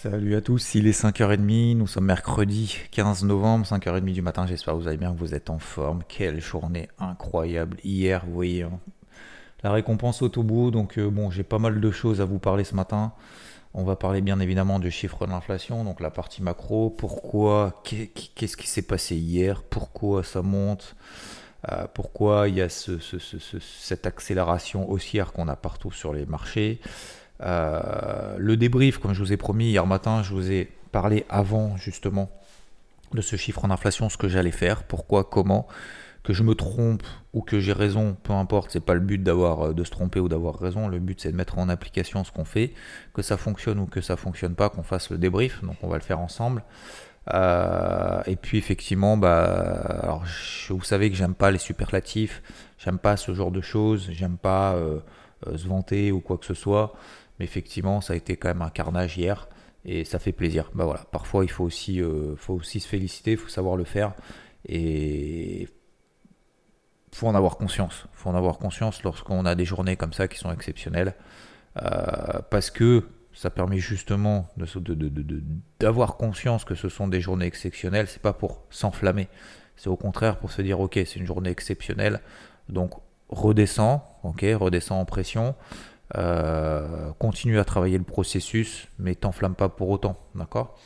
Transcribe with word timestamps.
Salut 0.00 0.36
à 0.36 0.40
tous, 0.40 0.76
il 0.76 0.86
est 0.86 0.96
5h30, 0.96 1.76
nous 1.76 1.88
sommes 1.88 2.04
mercredi 2.04 2.78
15 2.92 3.24
novembre, 3.24 3.66
5h30 3.66 4.12
du 4.12 4.22
matin, 4.22 4.46
j'espère 4.46 4.74
que 4.74 4.78
vous 4.78 4.86
allez 4.86 4.96
bien, 4.96 5.12
que 5.12 5.18
vous 5.18 5.34
êtes 5.34 5.50
en 5.50 5.58
forme. 5.58 6.04
Quelle 6.06 6.40
journée 6.40 6.88
incroyable 7.00 7.78
hier, 7.82 8.24
vous 8.24 8.32
voyez, 8.32 8.62
hein. 8.62 8.78
la 9.64 9.72
récompense 9.72 10.22
au 10.22 10.28
bout, 10.28 10.70
donc 10.70 10.98
euh, 10.98 11.10
bon, 11.10 11.32
j'ai 11.32 11.42
pas 11.42 11.58
mal 11.58 11.80
de 11.80 11.90
choses 11.90 12.20
à 12.20 12.26
vous 12.26 12.38
parler 12.38 12.62
ce 12.62 12.76
matin. 12.76 13.12
On 13.74 13.82
va 13.82 13.96
parler 13.96 14.20
bien 14.20 14.38
évidemment 14.38 14.78
du 14.78 14.92
chiffre 14.92 15.26
de 15.26 15.32
l'inflation, 15.32 15.82
donc 15.82 15.98
la 15.98 16.10
partie 16.10 16.44
macro, 16.44 16.90
pourquoi, 16.90 17.82
qu'est-ce 17.82 18.56
qui 18.56 18.68
s'est 18.68 18.82
passé 18.82 19.16
hier, 19.16 19.64
pourquoi 19.64 20.22
ça 20.22 20.42
monte, 20.42 20.94
euh, 21.72 21.88
pourquoi 21.92 22.48
il 22.48 22.54
y 22.54 22.62
a 22.62 22.68
cette 22.68 24.06
accélération 24.06 24.88
haussière 24.88 25.32
qu'on 25.32 25.48
a 25.48 25.56
partout 25.56 25.90
sur 25.90 26.12
les 26.12 26.24
marchés? 26.24 26.78
Euh, 27.42 28.34
le 28.38 28.56
débrief, 28.56 28.98
comme 28.98 29.14
je 29.14 29.20
vous 29.20 29.32
ai 29.32 29.36
promis 29.36 29.66
hier 29.66 29.86
matin, 29.86 30.22
je 30.22 30.32
vous 30.32 30.50
ai 30.50 30.70
parlé 30.92 31.24
avant 31.28 31.76
justement 31.76 32.30
de 33.12 33.20
ce 33.20 33.36
chiffre 33.36 33.64
en 33.64 33.70
inflation, 33.70 34.08
ce 34.08 34.16
que 34.16 34.28
j'allais 34.28 34.50
faire, 34.50 34.82
pourquoi, 34.82 35.24
comment. 35.24 35.66
Que 36.24 36.32
je 36.34 36.42
me 36.42 36.54
trompe 36.54 37.04
ou 37.32 37.40
que 37.40 37.58
j'ai 37.58 37.72
raison, 37.72 38.16
peu 38.22 38.32
importe, 38.32 38.70
c'est 38.72 38.84
pas 38.84 38.94
le 38.94 39.00
but 39.00 39.22
d'avoir 39.22 39.68
euh, 39.68 39.72
de 39.72 39.84
se 39.84 39.90
tromper 39.90 40.20
ou 40.20 40.28
d'avoir 40.28 40.58
raison. 40.58 40.88
Le 40.88 40.98
but 40.98 41.20
c'est 41.20 41.32
de 41.32 41.36
mettre 41.36 41.58
en 41.58 41.68
application 41.68 42.24
ce 42.24 42.32
qu'on 42.32 42.44
fait, 42.44 42.74
que 43.14 43.22
ça 43.22 43.36
fonctionne 43.36 43.78
ou 43.78 43.86
que 43.86 44.00
ça 44.00 44.16
fonctionne 44.16 44.54
pas, 44.54 44.68
qu'on 44.68 44.82
fasse 44.82 45.10
le 45.10 45.16
débrief. 45.16 45.64
Donc 45.64 45.76
on 45.82 45.88
va 45.88 45.96
le 45.96 46.02
faire 46.02 46.18
ensemble. 46.18 46.64
Euh, 47.32 48.22
et 48.26 48.36
puis 48.36 48.58
effectivement, 48.58 49.16
bah, 49.16 50.20
vous 50.70 50.82
savez 50.82 51.10
que 51.10 51.16
j'aime 51.16 51.34
pas 51.34 51.50
les 51.50 51.58
superlatifs, 51.58 52.42
j'aime 52.78 52.98
pas 52.98 53.16
ce 53.16 53.32
genre 53.32 53.50
de 53.50 53.60
choses, 53.60 54.08
j'aime 54.10 54.38
pas 54.38 54.76
se 55.46 55.68
vanter 55.68 56.10
ou 56.10 56.20
quoi 56.20 56.36
que 56.36 56.46
ce 56.46 56.54
soit. 56.54 56.94
Mais 57.38 57.44
effectivement, 57.44 58.00
ça 58.00 58.14
a 58.14 58.16
été 58.16 58.36
quand 58.36 58.48
même 58.48 58.62
un 58.62 58.70
carnage 58.70 59.16
hier 59.16 59.48
et 59.84 60.04
ça 60.04 60.18
fait 60.18 60.32
plaisir. 60.32 60.70
Bah 60.74 61.06
parfois 61.12 61.44
il 61.44 61.50
faut 61.50 61.64
aussi, 61.64 62.00
euh, 62.02 62.36
se 62.36 62.78
féliciter, 62.78 63.32
il 63.32 63.36
faut 63.36 63.48
savoir 63.48 63.76
le 63.76 63.84
faire 63.84 64.14
et 64.66 65.68
faut 67.12 67.26
en 67.26 67.34
avoir 67.34 67.56
conscience. 67.56 68.06
faut 68.12 68.28
en 68.28 68.34
avoir 68.34 68.58
conscience 68.58 69.02
lorsqu'on 69.02 69.44
a 69.46 69.54
des 69.54 69.64
journées 69.64 69.96
comme 69.96 70.12
ça 70.12 70.28
qui 70.28 70.38
sont 70.38 70.52
exceptionnelles 70.52 71.14
euh, 71.82 72.40
parce 72.50 72.70
que 72.70 73.04
ça 73.32 73.50
permet 73.50 73.78
justement 73.78 74.48
d'avoir 75.78 76.12
de, 76.12 76.16
conscience 76.16 76.64
que 76.64 76.74
ce 76.74 76.88
sont 76.88 77.06
des 77.06 77.20
journées 77.20 77.46
exceptionnelles. 77.46 78.08
C'est 78.08 78.22
pas 78.22 78.32
pour 78.32 78.64
s'enflammer, 78.68 79.28
c'est 79.76 79.88
au 79.88 79.96
contraire 79.96 80.38
pour 80.38 80.50
se 80.50 80.60
dire 80.60 80.80
ok, 80.80 80.94
c'est 80.94 81.16
une 81.16 81.26
journée 81.26 81.50
exceptionnelle, 81.50 82.20
donc 82.68 82.94
redescends, 83.28 84.04
ok, 84.24 84.44
redescends 84.54 85.00
en 85.00 85.04
pression. 85.04 85.54
Euh, 86.16 87.12
continue 87.18 87.58
à 87.58 87.64
travailler 87.64 87.98
le 87.98 88.04
processus, 88.04 88.88
mais 88.98 89.14
t'enflamme 89.14 89.54
pas 89.54 89.68
pour 89.68 89.90
autant, 89.90 90.18
d'accord 90.34 90.78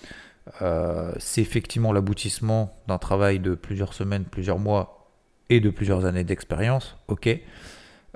euh, 0.63 1.13
C'est 1.19 1.41
effectivement 1.41 1.93
l'aboutissement 1.93 2.77
d'un 2.89 2.99
travail 2.99 3.39
de 3.39 3.55
plusieurs 3.55 3.95
semaines, 3.95 4.25
plusieurs 4.25 4.59
mois 4.59 5.11
et 5.49 5.61
de 5.61 5.71
plusieurs 5.71 6.07
années 6.07 6.25
d'expérience, 6.25 6.97
ok. 7.09 7.29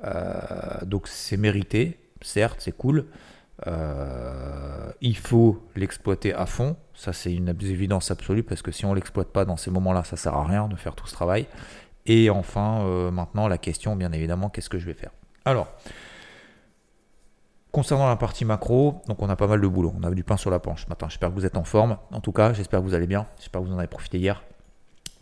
Euh, 0.04 0.84
donc 0.84 1.06
c'est 1.06 1.36
mérité, 1.36 1.98
certes, 2.22 2.60
c'est 2.60 2.76
cool. 2.76 3.06
il 5.00 5.16
faut 5.16 5.64
l'exploiter 5.76 6.34
à 6.34 6.46
fond, 6.46 6.76
ça 6.92 7.12
c'est 7.12 7.32
une 7.32 7.48
évidence 7.48 8.10
absolue 8.10 8.42
parce 8.42 8.62
que 8.62 8.72
si 8.72 8.84
on 8.84 8.94
l'exploite 8.94 9.28
pas 9.28 9.44
dans 9.44 9.56
ces 9.56 9.70
moments-là, 9.70 10.02
ça 10.02 10.16
sert 10.16 10.34
à 10.34 10.44
rien 10.44 10.66
de 10.66 10.76
faire 10.76 10.96
tout 10.96 11.06
ce 11.06 11.12
travail. 11.12 11.46
Et 12.06 12.30
enfin, 12.30 13.10
maintenant 13.10 13.48
la 13.48 13.58
question, 13.58 13.94
bien 13.96 14.12
évidemment, 14.12 14.50
qu'est-ce 14.50 14.68
que 14.68 14.78
je 14.78 14.86
vais 14.86 14.94
faire? 14.94 15.10
Concernant 17.76 18.08
la 18.08 18.16
partie 18.16 18.46
macro, 18.46 19.02
donc 19.06 19.20
on 19.20 19.28
a 19.28 19.36
pas 19.36 19.46
mal 19.46 19.60
de 19.60 19.68
boulot. 19.68 19.92
On 20.00 20.02
a 20.02 20.10
du 20.10 20.24
pain 20.24 20.38
sur 20.38 20.50
la 20.50 20.58
planche 20.58 20.84
ce 20.84 20.88
matin. 20.88 21.08
J'espère 21.10 21.28
que 21.28 21.34
vous 21.34 21.44
êtes 21.44 21.58
en 21.58 21.64
forme. 21.64 21.98
En 22.10 22.20
tout 22.20 22.32
cas, 22.32 22.54
j'espère 22.54 22.80
que 22.80 22.86
vous 22.86 22.94
allez 22.94 23.06
bien. 23.06 23.26
J'espère 23.36 23.60
que 23.60 23.66
vous 23.66 23.74
en 23.74 23.78
avez 23.78 23.86
profité 23.86 24.16
hier. 24.16 24.42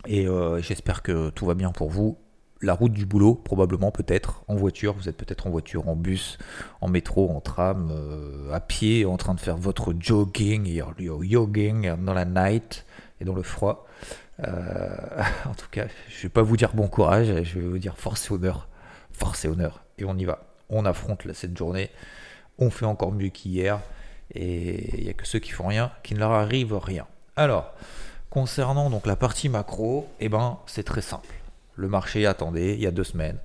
Et 0.05 0.25
euh, 0.25 0.61
j'espère 0.61 1.03
que 1.03 1.31
tout 1.31 1.45
va 1.45 1.53
bien 1.53 1.73
pour 1.73 1.89
vous. 1.89 2.17
La 2.61 2.73
route 2.73 2.93
du 2.93 3.05
boulot, 3.05 3.35
probablement, 3.35 3.91
peut-être, 3.91 4.45
en 4.47 4.55
voiture. 4.55 4.93
Vous 4.93 5.09
êtes 5.09 5.17
peut-être 5.17 5.47
en 5.47 5.49
voiture, 5.49 5.89
en 5.89 5.97
bus, 5.97 6.37
en 6.79 6.87
métro, 6.87 7.29
en 7.29 7.41
tram, 7.41 7.89
euh, 7.91 8.53
à 8.53 8.61
pied, 8.61 9.05
en 9.05 9.17
train 9.17 9.33
de 9.33 9.41
faire 9.41 9.57
votre 9.57 9.93
jogging, 9.99 10.65
your, 10.65 10.93
jogging 10.97 11.93
dans 12.05 12.13
la 12.13 12.23
night 12.23 12.85
et 13.19 13.25
dans 13.25 13.35
le 13.35 13.43
froid. 13.43 13.85
Euh, 14.47 14.95
en 15.45 15.55
tout 15.55 15.67
cas, 15.71 15.87
je 16.07 16.19
ne 16.19 16.21
vais 16.21 16.29
pas 16.29 16.41
vous 16.41 16.55
dire 16.55 16.73
bon 16.73 16.87
courage, 16.87 17.27
je 17.43 17.59
vais 17.59 17.67
vous 17.67 17.79
dire 17.79 17.97
force 17.97 18.31
et 18.31 18.33
honneur. 18.33 18.69
Force 19.11 19.43
et 19.43 19.49
honneur. 19.49 19.83
Et 19.97 20.05
on 20.05 20.17
y 20.17 20.23
va. 20.23 20.45
On 20.69 20.85
affronte 20.85 21.27
cette 21.33 21.57
journée 21.57 21.91
on 22.59 22.69
fait 22.69 22.85
encore 22.85 23.11
mieux 23.11 23.29
qu'hier. 23.29 23.79
Et 24.33 24.97
il 24.97 25.03
n'y 25.03 25.09
a 25.09 25.13
que 25.13 25.27
ceux 25.27 25.39
qui 25.39 25.51
font 25.51 25.67
rien 25.67 25.91
qui 26.03 26.13
ne 26.13 26.19
leur 26.19 26.31
arrive 26.31 26.75
rien. 26.75 27.05
Alors, 27.35 27.73
concernant 28.29 28.89
donc 28.89 29.05
la 29.05 29.15
partie 29.15 29.49
macro, 29.49 30.07
eh 30.19 30.29
ben, 30.29 30.57
c'est 30.65 30.83
très 30.83 31.01
simple. 31.01 31.33
Le 31.75 31.87
marché 31.87 32.25
attendait 32.25 32.73
il 32.73 32.81
y 32.81 32.87
a 32.87 32.91
deux 32.91 33.03
semaines 33.03 33.37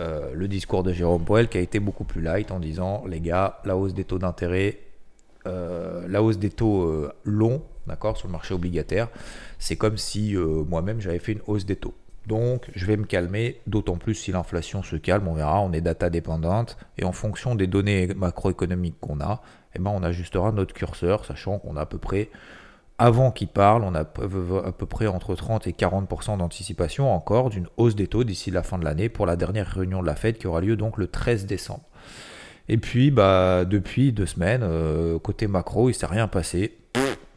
euh, 0.00 0.30
le 0.32 0.46
discours 0.46 0.84
de 0.84 0.92
Jérôme 0.92 1.24
Powell 1.24 1.48
qui 1.48 1.58
a 1.58 1.60
été 1.60 1.80
beaucoup 1.80 2.04
plus 2.04 2.22
light 2.22 2.52
en 2.52 2.60
disant 2.60 3.04
les 3.08 3.20
gars, 3.20 3.58
la 3.64 3.76
hausse 3.76 3.94
des 3.94 4.04
taux 4.04 4.20
d'intérêt, 4.20 4.78
euh, 5.46 6.06
la 6.08 6.22
hausse 6.22 6.38
des 6.38 6.50
taux 6.50 6.84
euh, 6.84 7.12
longs, 7.24 7.62
d'accord, 7.88 8.16
sur 8.16 8.28
le 8.28 8.32
marché 8.32 8.54
obligataire, 8.54 9.08
c'est 9.58 9.74
comme 9.74 9.96
si 9.96 10.36
moi-même 10.36 11.00
j'avais 11.00 11.18
fait 11.18 11.32
une 11.32 11.40
hausse 11.48 11.66
des 11.66 11.74
taux. 11.74 11.94
Donc 12.26 12.70
je 12.74 12.84
vais 12.86 12.96
me 12.96 13.04
calmer, 13.04 13.60
d'autant 13.66 13.96
plus 13.96 14.14
si 14.14 14.32
l'inflation 14.32 14.82
se 14.82 14.96
calme, 14.96 15.28
on 15.28 15.34
verra, 15.34 15.60
on 15.60 15.72
est 15.72 15.80
data 15.80 16.10
dépendante, 16.10 16.76
et 16.98 17.04
en 17.04 17.12
fonction 17.12 17.54
des 17.54 17.66
données 17.66 18.08
macroéconomiques 18.08 19.00
qu'on 19.00 19.20
a, 19.20 19.40
eh 19.74 19.78
ben, 19.78 19.90
on 19.94 20.02
ajustera 20.02 20.52
notre 20.52 20.74
curseur, 20.74 21.24
sachant 21.24 21.58
qu'on 21.58 21.76
a 21.76 21.82
à 21.82 21.86
peu 21.86 21.98
près, 21.98 22.30
avant 22.98 23.30
qu'il 23.30 23.48
parle, 23.48 23.84
on 23.84 23.94
a 23.94 24.00
à 24.00 24.04
peu 24.04 24.86
près 24.86 25.06
entre 25.06 25.36
30 25.36 25.68
et 25.68 25.72
40% 25.72 26.38
d'anticipation 26.38 27.14
encore 27.14 27.48
d'une 27.48 27.68
hausse 27.76 27.94
des 27.94 28.08
taux 28.08 28.24
d'ici 28.24 28.50
la 28.50 28.64
fin 28.64 28.76
de 28.76 28.84
l'année 28.84 29.08
pour 29.08 29.24
la 29.24 29.36
dernière 29.36 29.68
réunion 29.68 30.02
de 30.02 30.06
la 30.06 30.16
Fed 30.16 30.36
qui 30.36 30.48
aura 30.48 30.60
lieu 30.60 30.76
donc 30.76 30.98
le 30.98 31.06
13 31.06 31.46
décembre. 31.46 31.84
Et 32.68 32.76
puis, 32.76 33.10
bah, 33.10 33.64
depuis 33.64 34.12
deux 34.12 34.26
semaines, 34.26 34.62
euh, 34.62 35.18
côté 35.20 35.46
macro, 35.46 35.88
il 35.88 35.92
ne 35.92 35.96
s'est 35.96 36.06
rien 36.06 36.26
passé. 36.28 36.76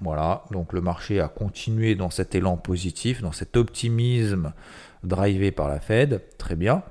Voilà, 0.01 0.43
donc 0.51 0.73
le 0.73 0.81
marché 0.81 1.19
a 1.19 1.27
continué 1.27 1.93
dans 1.93 2.09
cet 2.09 2.33
élan 2.33 2.57
positif, 2.57 3.21
dans 3.21 3.31
cet 3.31 3.55
optimisme 3.55 4.53
drivé 5.03 5.51
par 5.51 5.67
la 5.69 5.79
Fed, 5.79 6.21
très 6.39 6.55
bien. 6.55 6.83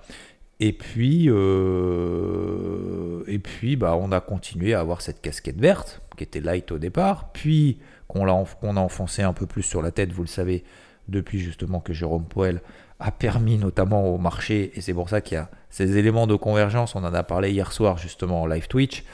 Et 0.60 0.72
puis, 0.72 1.26
euh, 1.28 3.24
et 3.26 3.38
puis 3.38 3.76
bah, 3.76 3.96
on 3.96 4.12
a 4.12 4.20
continué 4.20 4.74
à 4.74 4.80
avoir 4.80 5.00
cette 5.00 5.20
casquette 5.22 5.58
verte, 5.58 6.02
qui 6.16 6.24
était 6.24 6.40
light 6.40 6.70
au 6.70 6.78
départ, 6.78 7.32
puis 7.32 7.78
qu'on 8.06 8.28
a, 8.28 8.32
enfoncé 8.80 9.22
un 9.22 9.32
peu 9.32 9.46
plus 9.46 9.62
sur 9.62 9.82
la 9.82 9.90
tête, 9.90 10.12
vous 10.12 10.22
le 10.22 10.28
savez, 10.28 10.64
depuis 11.08 11.38
justement 11.40 11.80
que 11.80 11.92
Jérôme 11.92 12.26
Poel 12.26 12.60
a 13.00 13.10
permis 13.10 13.56
notamment 13.56 14.08
au 14.08 14.18
marché, 14.18 14.72
et 14.74 14.80
c'est 14.80 14.92
pour 14.92 15.08
ça 15.08 15.20
qu'il 15.20 15.36
y 15.36 15.38
a 15.38 15.50
ces 15.70 15.96
éléments 15.96 16.26
de 16.26 16.34
convergence, 16.34 16.94
on 16.94 17.02
en 17.02 17.14
a 17.14 17.22
parlé 17.22 17.50
hier 17.50 17.72
soir 17.72 17.96
justement 17.96 18.42
en 18.42 18.46
live 18.46 18.68
Twitch, 18.68 19.04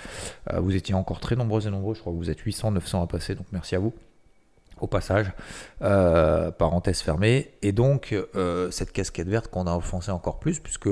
euh, 0.53 0.61
vous 0.61 0.75
étiez 0.75 0.95
encore 0.95 1.21
très 1.21 1.37
nombreux 1.37 1.67
et 1.67 1.71
nombreux, 1.71 1.95
je 1.95 2.01
crois 2.01 2.13
que 2.13 2.19
vous 2.19 2.31
êtes 2.31 2.41
800, 2.41 2.73
900 2.73 3.03
à 3.03 3.07
passer, 3.07 3.35
donc 3.35 3.47
merci 3.53 3.77
à 3.77 3.79
vous. 3.79 3.95
Au 4.79 4.89
passage, 4.89 5.33
euh, 5.81 6.51
parenthèse 6.51 7.01
fermée, 7.01 7.53
et 7.63 7.73
donc 7.73 8.13
euh, 8.13 8.71
cette 8.71 8.93
casquette 8.93 9.29
verte 9.29 9.49
qu'on 9.49 9.67
a 9.67 9.75
offensée 9.75 10.11
encore 10.11 10.39
plus, 10.39 10.59
puisque 10.59 10.91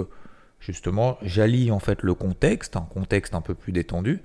justement 0.60 1.18
j'allie 1.20 1.70
en 1.70 1.80
fait 1.80 2.02
le 2.02 2.14
contexte, 2.14 2.76
un 2.76 2.88
contexte 2.92 3.34
un 3.34 3.42
peu 3.42 3.54
plus 3.54 3.72
détendu, 3.72 4.22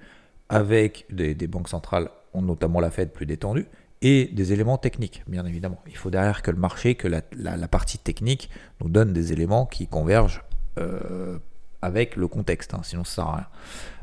avec 0.47 1.05
des, 1.09 1.35
des 1.35 1.47
banques 1.47 1.69
centrales, 1.69 2.09
notamment 2.35 2.79
la 2.79 2.91
Fed 2.91 3.11
plus 3.11 3.25
détendue, 3.25 3.67
et 4.01 4.25
des 4.27 4.53
éléments 4.53 4.77
techniques, 4.77 5.23
bien 5.27 5.45
évidemment. 5.45 5.81
Il 5.87 5.97
faut 5.97 6.09
derrière 6.09 6.41
que 6.41 6.51
le 6.51 6.57
marché, 6.57 6.95
que 6.95 7.07
la, 7.07 7.67
partie 7.67 7.97
technique 7.97 8.49
nous 8.81 8.89
donne 8.89 9.13
des 9.13 9.33
éléments 9.33 9.65
qui 9.65 9.87
convergent 9.87 10.43
euh, 10.79 11.37
avec 11.81 12.15
le 12.15 12.27
contexte, 12.27 12.73
hein, 12.73 12.81
sinon 12.83 13.03
ça 13.03 13.15
sert 13.15 13.27
à 13.27 13.35
rien. 13.35 13.47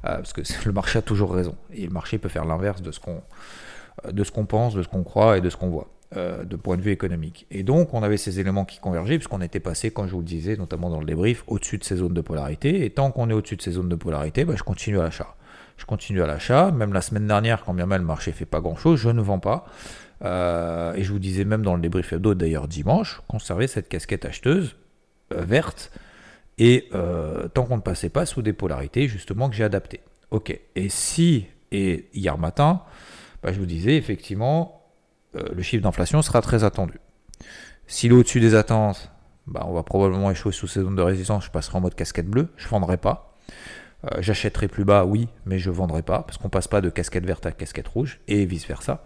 Euh, 0.05 0.17
parce 0.17 0.33
que 0.33 0.43
le 0.67 0.73
marché 0.73 0.99
a 0.99 1.03
toujours 1.03 1.33
raison, 1.33 1.57
et 1.73 1.85
le 1.87 1.93
marché 1.93 2.19
peut 2.19 2.29
faire 2.29 2.45
l'inverse 2.45 2.83
de 2.83 2.93
ce 2.93 3.01
qu'on 3.01 3.23
qu'on 4.33 4.47
pense, 4.47 4.75
de 4.75 4.83
ce 4.83 4.89
qu'on 4.89 5.03
croit 5.03 5.39
et 5.39 5.41
de 5.41 5.49
ce 5.49 5.57
qu'on 5.57 5.71
voit, 5.71 5.89
euh, 6.17 6.45
de 6.45 6.57
point 6.57 6.77
de 6.77 6.83
vue 6.83 6.93
économique. 6.93 7.47
Et 7.51 7.63
donc, 7.63 7.95
on 7.95 8.03
avait 8.03 8.19
ces 8.19 8.39
éléments 8.39 8.67
qui 8.67 8.79
convergeaient, 8.79 9.17
puisqu'on 9.17 9.41
était 9.41 9.61
passé, 9.61 9.91
comme 9.91 10.07
je 10.07 10.13
vous 10.13 10.21
le 10.21 10.27
disais, 10.27 10.57
notamment 10.57 10.91
dans 10.91 11.01
le 11.01 11.07
débrief, 11.07 11.43
au-dessus 11.47 11.79
de 11.79 11.85
ces 11.85 11.97
zones 11.97 12.13
de 12.13 12.21
polarité. 12.21 12.85
Et 12.85 12.91
tant 12.91 13.11
qu'on 13.11 13.31
est 13.31 13.33
au-dessus 13.33 13.57
de 13.57 13.63
ces 13.63 13.73
zones 13.73 13.89
de 13.89 13.97
polarité, 13.97 14.45
bah, 14.45 14.53
je 14.57 14.63
continue 14.63 15.01
à 15.01 15.05
l'achat 15.05 15.35
je 15.77 15.85
continue 15.85 16.23
à 16.23 16.27
l'achat. 16.27 16.71
Même 16.71 16.93
la 16.93 17.01
semaine 17.01 17.27
dernière, 17.27 17.65
quand 17.65 17.75
bien 17.75 17.87
même 17.87 18.01
le 18.01 18.07
marché 18.07 18.33
fait 18.33 18.47
pas 18.47 18.61
grand-chose, 18.61 18.99
je 18.99 19.09
ne 19.09 19.21
vends 19.21 19.39
pas. 19.39 19.67
Euh, 20.25 20.95
et 20.95 21.03
je 21.03 21.13
vous 21.13 21.19
disais 21.19 21.45
même 21.45 21.63
dans 21.63 21.75
le 21.75 21.83
débrief 21.83 22.15
d'autres 22.15 22.41
d'ailleurs 22.41 22.69
dimanche, 22.69 23.21
conservez 23.29 23.67
cette 23.67 23.89
casquette 23.89 24.25
acheteuse 24.25 24.77
euh, 25.35 25.43
verte. 25.43 25.93
Et 26.59 26.89
euh, 26.95 27.49
tant 27.49 27.65
qu'on 27.65 27.77
ne 27.77 27.83
passait 27.83 28.09
pas 28.09 28.25
sous 28.25 28.41
des 28.41 28.55
polarités, 28.55 29.09
justement, 29.09 29.51
que 29.51 29.55
j'ai 29.55 29.65
adapté. 29.65 30.01
Ok. 30.31 30.59
Et 30.75 30.89
si, 30.89 31.47
et 31.71 32.09
hier 32.15 32.39
matin, 32.39 32.83
bah, 33.43 33.53
je 33.53 33.59
vous 33.59 33.67
disais 33.67 33.97
effectivement, 33.97 34.83
le 35.35 35.63
chiffre 35.63 35.83
d'inflation 35.83 36.23
sera 36.23 36.41
très 36.41 36.65
attendu. 36.65 36.99
S'il 37.87 38.13
est 38.13 38.15
au-dessus 38.15 38.41
des 38.41 38.55
attentes, 38.55 39.11
bah, 39.47 39.65
on 39.67 39.75
va 39.75 39.83
probablement 39.83 40.31
échouer 40.31 40.53
sous 40.53 40.67
ces 40.67 40.81
zones 40.81 40.97
de 40.97 41.03
résistance. 41.03 41.45
Je 41.45 41.51
passerai 41.51 41.77
en 41.77 41.81
mode 41.83 41.95
casquette 41.95 42.27
bleue. 42.27 42.49
Je 42.57 42.65
ne 42.65 42.71
vendrai 42.71 42.97
pas. 42.97 43.37
Euh, 44.13 44.19
j'achèterai 44.21 44.69
plus 44.69 44.85
bas, 44.85 45.05
oui, 45.05 45.29
mais 45.45 45.59
je 45.59 45.71
vendrai 45.71 46.03
pas, 46.03 46.23
parce 46.23 46.39
qu'on 46.39 46.49
passe 46.49 46.69
pas 46.69 46.81
de 46.81 46.91
casquette 46.91 47.27
verte 47.27 47.47
à 47.47 47.53
casquette 47.53 47.89
rouge, 47.89 48.21
et 48.29 48.45
vice-versa. 48.45 49.03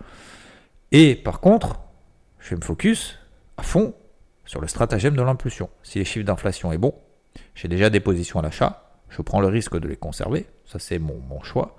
Et 0.92 1.14
par 1.14 1.40
contre, 1.40 1.80
je 2.38 2.50
vais 2.50 2.56
me 2.56 2.64
focus 2.64 3.18
à 3.56 3.62
fond 3.62 3.94
sur 4.44 4.60
le 4.60 4.66
stratagème 4.66 5.14
de 5.14 5.22
l'impulsion. 5.22 5.70
Si 5.82 5.98
les 5.98 6.04
chiffres 6.04 6.26
d'inflation 6.26 6.72
est 6.72 6.78
bon, 6.78 6.94
j'ai 7.54 7.68
déjà 7.68 7.90
des 7.90 8.00
positions 8.00 8.40
à 8.40 8.42
l'achat, 8.42 8.90
je 9.08 9.22
prends 9.22 9.40
le 9.40 9.48
risque 9.48 9.78
de 9.78 9.88
les 9.88 9.96
conserver, 9.96 10.46
ça 10.66 10.78
c'est 10.78 10.98
mon, 10.98 11.42
choix. 11.42 11.76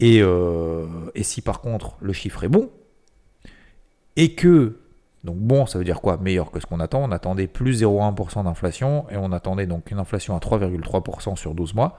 Et, 0.00 0.20
euh, 0.20 0.86
et 1.14 1.22
si 1.22 1.40
par 1.40 1.60
contre 1.60 1.96
le 2.00 2.12
chiffre 2.12 2.44
est 2.44 2.48
bon, 2.48 2.70
et 4.16 4.34
que 4.34 4.78
donc 5.24 5.36
bon, 5.36 5.66
ça 5.66 5.78
veut 5.78 5.84
dire 5.84 6.00
quoi? 6.00 6.16
Meilleur 6.16 6.50
que 6.50 6.58
ce 6.58 6.66
qu'on 6.66 6.80
attend. 6.80 7.02
On 7.04 7.12
attendait 7.12 7.46
plus 7.46 7.82
0,1% 7.82 8.44
d'inflation 8.44 9.06
et 9.10 9.16
on 9.16 9.30
attendait 9.32 9.66
donc 9.66 9.90
une 9.90 9.98
inflation 9.98 10.36
à 10.36 10.40
3,3% 10.40 11.36
sur 11.36 11.54
12 11.54 11.74
mois, 11.74 11.96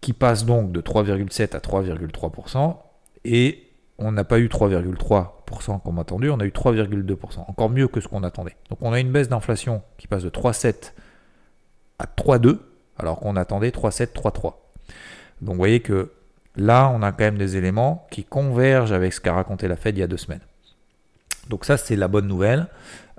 qui 0.00 0.12
passe 0.12 0.44
donc 0.44 0.72
de 0.72 0.80
3,7 0.80 1.56
à 1.56 1.58
3,3%. 1.58 2.76
Et 3.24 3.66
on 3.98 4.12
n'a 4.12 4.24
pas 4.24 4.38
eu 4.38 4.48
3,3% 4.48 5.82
comme 5.82 5.98
attendu, 5.98 6.30
on 6.30 6.38
a 6.38 6.44
eu 6.44 6.50
3,2%. 6.50 7.44
Encore 7.48 7.70
mieux 7.70 7.88
que 7.88 8.00
ce 8.00 8.08
qu'on 8.08 8.22
attendait. 8.22 8.56
Donc 8.70 8.78
on 8.82 8.92
a 8.92 9.00
une 9.00 9.10
baisse 9.10 9.28
d'inflation 9.28 9.82
qui 9.98 10.06
passe 10.06 10.22
de 10.22 10.30
3,7 10.30 10.92
à 11.98 12.04
3,2, 12.04 12.58
alors 12.98 13.20
qu'on 13.20 13.36
attendait 13.36 13.70
3,7, 13.70 14.12
3,3. 14.12 14.54
Donc 15.40 15.54
vous 15.54 15.54
voyez 15.54 15.80
que 15.80 16.12
là, 16.56 16.90
on 16.94 17.02
a 17.02 17.12
quand 17.12 17.24
même 17.24 17.38
des 17.38 17.56
éléments 17.56 18.06
qui 18.10 18.24
convergent 18.24 18.92
avec 18.92 19.12
ce 19.12 19.20
qu'a 19.20 19.32
raconté 19.32 19.68
la 19.68 19.76
Fed 19.76 19.96
il 19.96 20.00
y 20.00 20.02
a 20.02 20.06
deux 20.06 20.16
semaines. 20.16 20.40
Donc 21.48 21.64
ça, 21.64 21.76
c'est 21.76 21.96
la 21.96 22.08
bonne 22.08 22.26
nouvelle. 22.26 22.66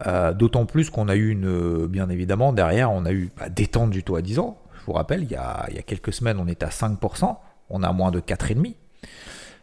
Euh, 0.06 0.34
d'autant 0.34 0.66
plus 0.66 0.90
qu'on 0.90 1.08
a 1.08 1.16
eu 1.16 1.30
une, 1.30 1.88
bien 1.88 2.10
évidemment, 2.10 2.54
derrière, 2.54 2.92
on 2.92 3.06
a 3.06 3.12
eu 3.12 3.32
bah, 3.38 3.50
détente 3.50 3.90
du 3.90 4.04
taux 4.04 4.16
à 4.16 4.22
10 4.22 4.40
ans. 4.40 4.58
Vous 4.88 4.94
rappelle, 4.94 5.24
il 5.24 5.32
y, 5.32 5.36
a, 5.36 5.68
quelques 5.86 6.14
semaines, 6.14 6.40
on 6.40 6.48
était 6.48 6.66
à 6.66 6.70
5%, 6.70 7.36
on 7.70 7.84
a 7.84 7.92
moins 7.92 8.10
de 8.10 8.22
4,5%. 8.22 8.74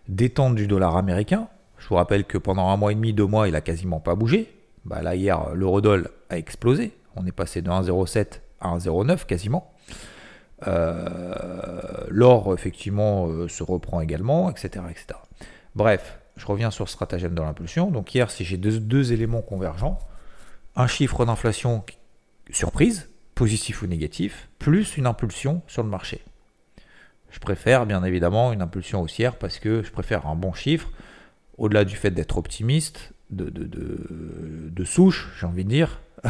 Détente 0.06 0.54
du 0.54 0.66
dollar 0.66 0.98
américain. 0.98 1.48
Je 1.78 1.88
vous 1.88 1.94
rappelle 1.94 2.24
que 2.24 2.36
pendant 2.36 2.68
un 2.68 2.76
mois 2.76 2.92
et 2.92 2.94
demi, 2.94 3.14
deux 3.14 3.24
mois, 3.24 3.48
il 3.48 3.56
a 3.56 3.62
quasiment 3.62 4.00
pas 4.00 4.14
bougé. 4.16 4.54
Bah, 4.84 5.00
là, 5.00 5.14
hier, 5.14 5.54
l'eurodoll 5.54 6.10
a 6.28 6.36
explosé. 6.36 6.94
On 7.16 7.24
est 7.24 7.32
passé 7.32 7.62
de 7.62 7.70
1,07 7.70 8.40
à 8.60 8.76
1,09 8.76 9.24
quasiment. 9.24 9.72
Euh, 10.66 11.32
l'or, 12.08 12.52
effectivement, 12.52 13.26
euh, 13.28 13.48
se 13.48 13.62
reprend 13.62 14.02
également, 14.02 14.50
etc., 14.50 14.84
etc. 14.90 15.18
Bref, 15.74 16.18
je 16.36 16.44
reviens 16.44 16.70
sur 16.70 16.90
stratagème 16.90 17.34
de 17.34 17.40
l'impulsion. 17.40 17.90
Donc 17.90 18.14
hier, 18.14 18.30
si 18.30 18.44
j'ai 18.44 18.58
deux, 18.58 19.12
éléments 19.12 19.42
convergents, 19.42 19.98
un 20.76 20.86
chiffre 20.86 21.24
d'inflation 21.24 21.82
surprise, 22.50 23.08
positif 23.34 23.82
ou 23.82 23.86
négatif, 23.86 24.48
plus 24.58 24.96
une 24.96 25.06
impulsion 25.06 25.62
sur 25.66 25.82
le 25.82 25.88
marché. 25.88 26.22
Je 27.30 27.40
préfère 27.40 27.84
bien 27.86 28.04
évidemment 28.04 28.52
une 28.52 28.62
impulsion 28.62 29.02
haussière 29.02 29.36
parce 29.36 29.58
que 29.58 29.82
je 29.82 29.90
préfère 29.90 30.26
un 30.26 30.36
bon 30.36 30.52
chiffre, 30.52 30.90
au-delà 31.58 31.84
du 31.84 31.96
fait 31.96 32.10
d'être 32.10 32.38
optimiste, 32.38 33.12
de, 33.30 33.50
de, 33.50 34.84
souche, 34.84 35.32
j'ai 35.38 35.46
envie 35.46 35.64
de 35.64 35.70
dire. 35.70 36.00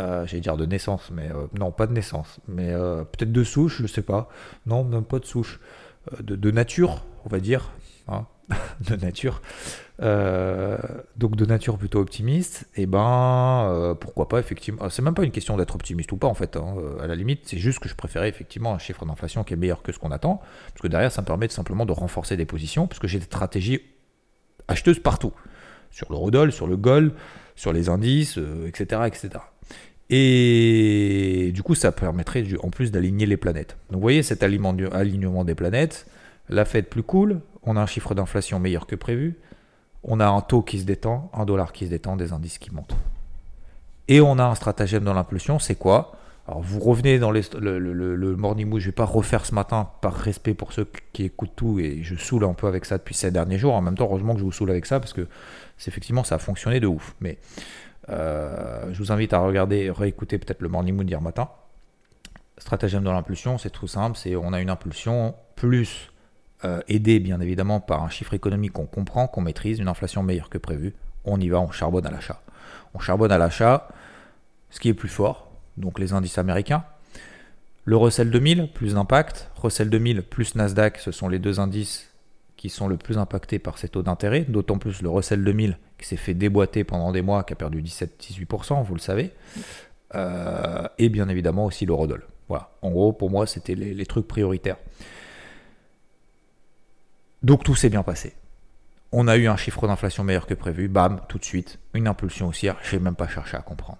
euh, 0.00 0.26
J'allais 0.26 0.40
dire 0.40 0.56
de 0.56 0.66
naissance, 0.66 1.10
mais 1.12 1.30
euh, 1.30 1.46
non, 1.58 1.70
pas 1.70 1.86
de 1.86 1.92
naissance, 1.92 2.40
mais 2.48 2.70
euh, 2.70 3.04
peut-être 3.04 3.30
de 3.30 3.44
souche, 3.44 3.82
je 3.82 3.86
sais 3.86 4.02
pas. 4.02 4.28
Non, 4.66 4.82
même 4.82 5.04
pas 5.04 5.20
de 5.20 5.24
souche. 5.24 5.60
Euh, 6.12 6.22
de, 6.22 6.50
nature, 6.50 7.04
on 7.24 7.28
va 7.28 7.38
dire. 7.38 7.70
Hein. 8.08 8.26
de 8.88 8.96
nature, 8.96 9.40
euh, 10.02 10.76
donc 11.16 11.36
de 11.36 11.46
nature 11.46 11.78
plutôt 11.78 12.00
optimiste, 12.00 12.68
et 12.76 12.82
eh 12.82 12.86
ben 12.86 13.68
euh, 13.70 13.94
pourquoi 13.94 14.28
pas 14.28 14.40
effectivement. 14.40 14.88
C'est 14.90 15.02
même 15.02 15.14
pas 15.14 15.24
une 15.24 15.30
question 15.30 15.56
d'être 15.56 15.74
optimiste 15.74 16.12
ou 16.12 16.16
pas 16.16 16.26
en 16.26 16.34
fait. 16.34 16.56
Hein. 16.56 16.74
À 17.00 17.06
la 17.06 17.14
limite, 17.14 17.42
c'est 17.44 17.58
juste 17.58 17.78
que 17.78 17.88
je 17.88 17.94
préférais 17.94 18.28
effectivement 18.28 18.74
un 18.74 18.78
chiffre 18.78 19.04
d'inflation 19.06 19.44
qui 19.44 19.54
est 19.54 19.56
meilleur 19.56 19.82
que 19.82 19.92
ce 19.92 19.98
qu'on 19.98 20.10
attend, 20.10 20.42
parce 20.68 20.82
que 20.82 20.88
derrière 20.88 21.12
ça 21.12 21.22
me 21.22 21.26
permet 21.26 21.48
simplement 21.48 21.86
de 21.86 21.92
renforcer 21.92 22.36
des 22.36 22.46
positions, 22.46 22.86
parce 22.86 22.98
que 22.98 23.08
j'ai 23.08 23.18
des 23.18 23.24
stratégies 23.24 23.80
acheteuses 24.68 24.98
partout, 24.98 25.32
sur 25.90 26.10
le 26.10 26.16
Rodol, 26.16 26.52
sur 26.52 26.66
le 26.66 26.76
Gol, 26.76 27.12
sur 27.54 27.72
les 27.72 27.88
indices, 27.88 28.38
etc., 28.66 28.86
euh, 28.92 29.04
etc. 29.06 29.30
Et 30.10 31.52
du 31.54 31.62
coup, 31.62 31.74
ça 31.74 31.90
permettrait 31.92 32.44
en 32.62 32.70
plus 32.70 32.90
d'aligner 32.90 33.24
les 33.24 33.36
planètes. 33.36 33.76
Donc, 33.88 33.96
vous 33.96 34.02
voyez 34.02 34.22
cet 34.22 34.42
alignement 34.42 35.44
des 35.44 35.54
planètes, 35.54 36.06
la 36.48 36.64
fête 36.64 36.90
plus 36.90 37.02
cool, 37.02 37.40
on 37.62 37.76
a 37.76 37.80
un 37.80 37.86
chiffre 37.86 38.14
d'inflation 38.14 38.58
meilleur 38.58 38.86
que 38.86 38.96
prévu, 38.96 39.38
on 40.04 40.20
a 40.20 40.26
un 40.26 40.40
taux 40.40 40.62
qui 40.62 40.80
se 40.80 40.84
détend, 40.84 41.30
un 41.32 41.44
dollar 41.44 41.72
qui 41.72 41.86
se 41.86 41.90
détend, 41.90 42.16
des 42.16 42.32
indices 42.32 42.58
qui 42.58 42.74
montent. 42.74 42.96
Et 44.08 44.20
on 44.20 44.38
a 44.38 44.44
un 44.44 44.54
stratagème 44.54 45.04
dans 45.04 45.14
l'impulsion, 45.14 45.58
c'est 45.58 45.76
quoi? 45.76 46.16
Alors 46.48 46.60
vous 46.60 46.80
revenez 46.80 47.20
dans 47.20 47.30
le, 47.30 48.36
morning 48.36 48.68
mood, 48.68 48.80
je 48.80 48.86
ne 48.86 48.90
vais 48.90 48.94
pas 48.94 49.04
refaire 49.04 49.46
ce 49.46 49.54
matin 49.54 49.88
par 50.00 50.14
respect 50.14 50.54
pour 50.54 50.72
ceux 50.72 50.88
qui 51.12 51.24
écoutent 51.24 51.54
tout 51.54 51.78
et 51.78 52.02
je 52.02 52.16
saoule 52.16 52.44
un 52.44 52.52
peu 52.52 52.66
avec 52.66 52.84
ça 52.84 52.98
depuis 52.98 53.14
ces 53.14 53.30
derniers 53.30 53.58
jours. 53.58 53.74
En 53.74 53.80
même 53.80 53.94
temps, 53.94 54.06
heureusement 54.06 54.34
que 54.34 54.40
je 54.40 54.44
vous 54.44 54.50
saoule 54.50 54.70
avec 54.70 54.86
ça 54.86 54.98
parce 54.98 55.12
que 55.12 55.28
effectivement 55.86 56.24
ça 56.24 56.34
a 56.34 56.38
fonctionné 56.38 56.80
de 56.80 56.88
ouf. 56.88 57.14
Mais 57.20 57.38
euh, 58.08 58.92
je 58.92 58.98
vous 58.98 59.12
invite 59.12 59.32
à 59.32 59.38
regarder, 59.38 59.90
réécouter 59.90 60.38
peut-être 60.38 60.62
le 60.62 60.68
morning 60.68 60.96
mood 60.96 61.06
d'hier 61.06 61.22
matin. 61.22 61.48
Stratagème 62.58 63.04
dans 63.04 63.12
l'impulsion, 63.12 63.56
c'est 63.56 63.70
tout 63.70 63.86
simple, 63.86 64.18
c'est 64.18 64.34
on 64.34 64.52
a 64.52 64.60
une 64.60 64.70
impulsion 64.70 65.36
plus 65.54 66.11
euh, 66.64 66.80
aidé 66.88 67.18
bien 67.18 67.40
évidemment 67.40 67.80
par 67.80 68.04
un 68.04 68.08
chiffre 68.08 68.34
économique 68.34 68.72
qu'on 68.72 68.86
comprend, 68.86 69.26
qu'on 69.26 69.40
maîtrise, 69.40 69.78
une 69.80 69.88
inflation 69.88 70.22
meilleure 70.22 70.48
que 70.48 70.58
prévu, 70.58 70.94
on 71.24 71.40
y 71.40 71.48
va, 71.48 71.60
on 71.60 71.70
charbonne 71.70 72.06
à 72.06 72.10
l'achat. 72.10 72.40
On 72.94 72.98
charbonne 72.98 73.32
à 73.32 73.38
l'achat, 73.38 73.88
ce 74.70 74.78
qui 74.78 74.88
est 74.88 74.94
plus 74.94 75.08
fort, 75.08 75.50
donc 75.76 75.98
les 75.98 76.12
indices 76.12 76.38
américains. 76.38 76.84
Le 77.84 77.96
Russell 77.96 78.30
2000, 78.30 78.70
plus 78.72 78.94
d'impact. 78.94 79.50
Russell 79.56 79.90
2000 79.90 80.22
plus 80.22 80.54
Nasdaq, 80.54 80.98
ce 80.98 81.10
sont 81.10 81.28
les 81.28 81.40
deux 81.40 81.58
indices 81.58 82.10
qui 82.56 82.68
sont 82.68 82.86
le 82.86 82.96
plus 82.96 83.18
impactés 83.18 83.58
par 83.58 83.76
ces 83.76 83.88
taux 83.88 84.02
d'intérêt, 84.02 84.42
d'autant 84.42 84.78
plus 84.78 85.02
le 85.02 85.08
Russell 85.08 85.42
2000 85.42 85.78
qui 85.98 86.06
s'est 86.06 86.16
fait 86.16 86.34
déboîter 86.34 86.84
pendant 86.84 87.10
des 87.10 87.22
mois, 87.22 87.42
qui 87.42 87.54
a 87.54 87.56
perdu 87.56 87.82
17-18%, 87.82 88.84
vous 88.84 88.94
le 88.94 89.00
savez, 89.00 89.32
euh, 90.14 90.86
et 90.98 91.08
bien 91.08 91.28
évidemment 91.28 91.66
aussi 91.66 91.86
l'eurodoll. 91.86 92.24
Voilà, 92.48 92.70
en 92.82 92.90
gros, 92.90 93.12
pour 93.12 93.30
moi, 93.30 93.46
c'était 93.46 93.74
les 93.74 94.06
trucs 94.06 94.28
prioritaires. 94.28 94.76
Donc 97.42 97.64
tout 97.64 97.74
s'est 97.74 97.88
bien 97.88 98.02
passé. 98.02 98.34
On 99.10 99.28
a 99.28 99.36
eu 99.36 99.46
un 99.46 99.56
chiffre 99.56 99.86
d'inflation 99.86 100.24
meilleur 100.24 100.46
que 100.46 100.54
prévu, 100.54 100.88
bam, 100.88 101.20
tout 101.28 101.38
de 101.38 101.44
suite, 101.44 101.78
une 101.94 102.06
impulsion 102.08 102.48
haussière, 102.48 102.76
je 102.82 102.96
n'ai 102.96 103.02
même 103.02 103.14
pas 103.14 103.28
cherché 103.28 103.56
à 103.56 103.60
comprendre. 103.60 103.98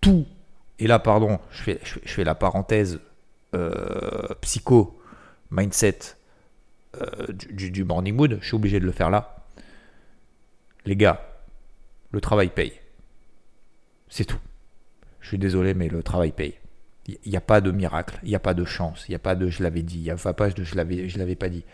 Tout, 0.00 0.26
et 0.78 0.86
là 0.86 0.98
pardon, 0.98 1.38
je 1.50 1.74
fais, 2.04 2.24
la 2.24 2.34
parenthèse 2.34 3.00
euh, 3.54 4.28
psycho, 4.40 4.98
mindset 5.50 5.98
euh, 7.00 7.26
du, 7.32 7.70
du 7.70 7.84
morning 7.84 8.38
je 8.40 8.46
suis 8.46 8.54
obligé 8.54 8.80
de 8.80 8.86
le 8.86 8.92
faire 8.92 9.10
là. 9.10 9.36
Les 10.84 10.96
gars, 10.96 11.20
le 12.10 12.20
travail 12.20 12.48
paye. 12.48 12.72
C'est 14.08 14.24
tout. 14.24 14.40
Je 15.20 15.28
suis 15.28 15.38
désolé, 15.38 15.74
mais 15.74 15.88
le 15.88 16.02
travail 16.02 16.32
paye. 16.32 16.54
Il 17.08 17.30
n'y 17.30 17.36
a 17.36 17.40
pas 17.40 17.60
de 17.60 17.70
miracle, 17.70 18.18
il 18.22 18.28
n'y 18.28 18.34
a 18.34 18.40
pas 18.40 18.54
de 18.54 18.64
chance, 18.64 19.04
il 19.08 19.12
n'y 19.12 19.16
a 19.16 19.20
pas 19.20 19.34
de 19.34 19.48
je 19.48 19.62
l'avais 19.62 19.82
dit, 19.82 19.98
il 19.98 20.02
n'y 20.02 20.10
a 20.10 20.16
pas 20.16 20.50
de 20.50 20.62
je 20.62 20.74
l'avais, 20.76 21.08
je 21.08 21.18
l'avais 21.18 21.34
pas 21.34 21.48
dit 21.48 21.64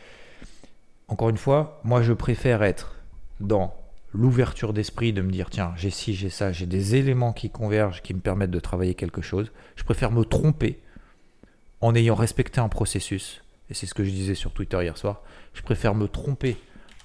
encore 1.08 1.30
une 1.30 1.38
fois, 1.38 1.80
moi 1.84 2.02
je 2.02 2.12
préfère 2.12 2.62
être 2.62 2.94
dans 3.40 3.74
l'ouverture 4.12 4.72
d'esprit 4.72 5.12
de 5.12 5.22
me 5.22 5.30
dire 5.30 5.50
tiens, 5.50 5.72
j'ai 5.76 5.90
ci, 5.90 6.14
j'ai 6.14 6.30
ça, 6.30 6.52
j'ai 6.52 6.66
des 6.66 6.96
éléments 6.96 7.32
qui 7.32 7.50
convergent, 7.50 8.02
qui 8.02 8.14
me 8.14 8.20
permettent 8.20 8.50
de 8.50 8.60
travailler 8.60 8.94
quelque 8.94 9.22
chose. 9.22 9.50
Je 9.76 9.84
préfère 9.84 10.10
me 10.10 10.24
tromper 10.24 10.78
en 11.80 11.94
ayant 11.94 12.14
respecté 12.14 12.60
un 12.60 12.68
processus, 12.68 13.42
et 13.70 13.74
c'est 13.74 13.86
ce 13.86 13.94
que 13.94 14.04
je 14.04 14.10
disais 14.10 14.34
sur 14.34 14.52
Twitter 14.52 14.78
hier 14.82 14.96
soir, 14.96 15.22
je 15.54 15.62
préfère 15.62 15.94
me 15.94 16.08
tromper 16.08 16.56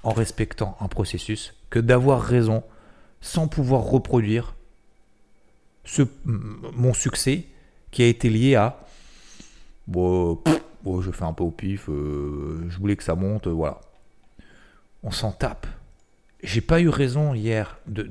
en 0.04 0.12
respectant 0.12 0.78
un 0.82 0.88
processus 0.88 1.54
que 1.70 1.80
d'avoir 1.80 2.22
raison 2.22 2.64
sans 3.22 3.48
pouvoir 3.48 3.84
reproduire 3.84 4.56
mon 6.26 6.94
succès 6.94 7.46
qui 7.92 8.04
a 8.04 8.08
été 8.08 8.30
lié 8.30 8.56
à 8.56 8.80
je 11.02 11.12
fais 11.12 11.24
un 11.24 11.34
peu 11.34 11.44
au 11.44 11.52
pif, 11.52 11.90
euh, 11.90 12.66
je 12.70 12.78
voulais 12.78 12.96
que 12.96 13.04
ça 13.04 13.16
monte, 13.16 13.48
voilà 13.48 13.80
on 15.04 15.12
s'en 15.12 15.32
tape. 15.32 15.68
J'ai 16.42 16.62
pas 16.62 16.82
eu 16.82 16.90
raison 16.90 17.34
hier 17.34 17.78
de, 17.88 18.04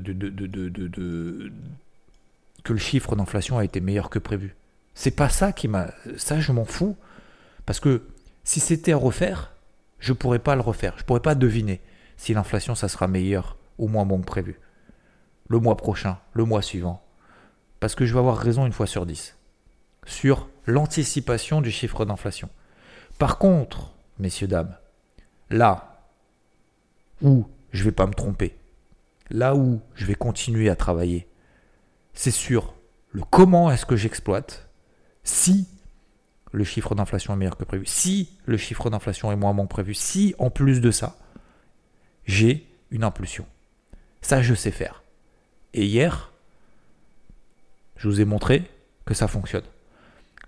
que 2.64 2.72
le 2.72 2.78
chiffre 2.78 3.16
d'inflation 3.16 3.58
a 3.58 3.64
été 3.64 3.80
meilleur 3.80 4.10
que 4.10 4.18
prévu. 4.18 4.56
C'est 4.94 5.10
pas 5.10 5.28
ça 5.28 5.52
qui 5.52 5.68
m'a. 5.68 5.88
Ça, 6.16 6.40
je 6.40 6.52
m'en 6.52 6.64
fous. 6.64 6.96
Parce 7.66 7.80
que 7.80 8.02
si 8.44 8.60
c'était 8.60 8.92
à 8.92 8.96
refaire, 8.96 9.52
je 9.98 10.12
pourrais 10.12 10.38
pas 10.38 10.54
le 10.54 10.60
refaire. 10.60 10.94
Je 10.98 11.04
pourrais 11.04 11.20
pas 11.20 11.34
deviner 11.34 11.80
si 12.16 12.34
l'inflation, 12.34 12.74
ça 12.74 12.88
sera 12.88 13.08
meilleur 13.08 13.56
ou 13.78 13.88
moins 13.88 14.06
bon 14.06 14.20
que 14.20 14.26
prévu. 14.26 14.60
Le 15.48 15.58
mois 15.58 15.76
prochain, 15.76 16.18
le 16.32 16.44
mois 16.44 16.62
suivant. 16.62 17.02
Parce 17.80 17.94
que 17.94 18.06
je 18.06 18.12
vais 18.12 18.20
avoir 18.20 18.38
raison 18.38 18.66
une 18.66 18.72
fois 18.72 18.86
sur 18.86 19.06
dix. 19.06 19.36
Sur 20.06 20.48
l'anticipation 20.66 21.60
du 21.60 21.70
chiffre 21.70 22.04
d'inflation. 22.04 22.48
Par 23.18 23.38
contre, 23.38 23.92
messieurs, 24.18 24.46
dames, 24.46 24.76
là, 25.50 25.91
où 27.22 27.46
je 27.72 27.84
vais 27.84 27.92
pas 27.92 28.06
me 28.06 28.12
tromper, 28.12 28.56
là 29.30 29.54
où 29.54 29.80
je 29.94 30.04
vais 30.04 30.14
continuer 30.14 30.68
à 30.68 30.76
travailler, 30.76 31.26
c'est 32.14 32.30
sur 32.30 32.74
le 33.12 33.22
comment 33.30 33.70
est-ce 33.70 33.86
que 33.86 33.96
j'exploite 33.96 34.68
si 35.24 35.68
le 36.52 36.64
chiffre 36.64 36.94
d'inflation 36.94 37.32
est 37.32 37.36
meilleur 37.36 37.56
que 37.56 37.64
prévu, 37.64 37.86
si 37.86 38.28
le 38.44 38.56
chiffre 38.56 38.90
d'inflation 38.90 39.32
est 39.32 39.36
moins 39.36 39.54
bon 39.54 39.64
que 39.64 39.72
prévu, 39.72 39.94
si 39.94 40.34
en 40.38 40.50
plus 40.50 40.80
de 40.80 40.90
ça, 40.90 41.16
j'ai 42.26 42.66
une 42.90 43.04
impulsion. 43.04 43.46
Ça, 44.20 44.42
je 44.42 44.54
sais 44.54 44.70
faire. 44.70 45.02
Et 45.74 45.86
hier, 45.86 46.30
je 47.96 48.08
vous 48.08 48.20
ai 48.20 48.24
montré 48.24 48.70
que 49.06 49.14
ça 49.14 49.28
fonctionne. 49.28 49.64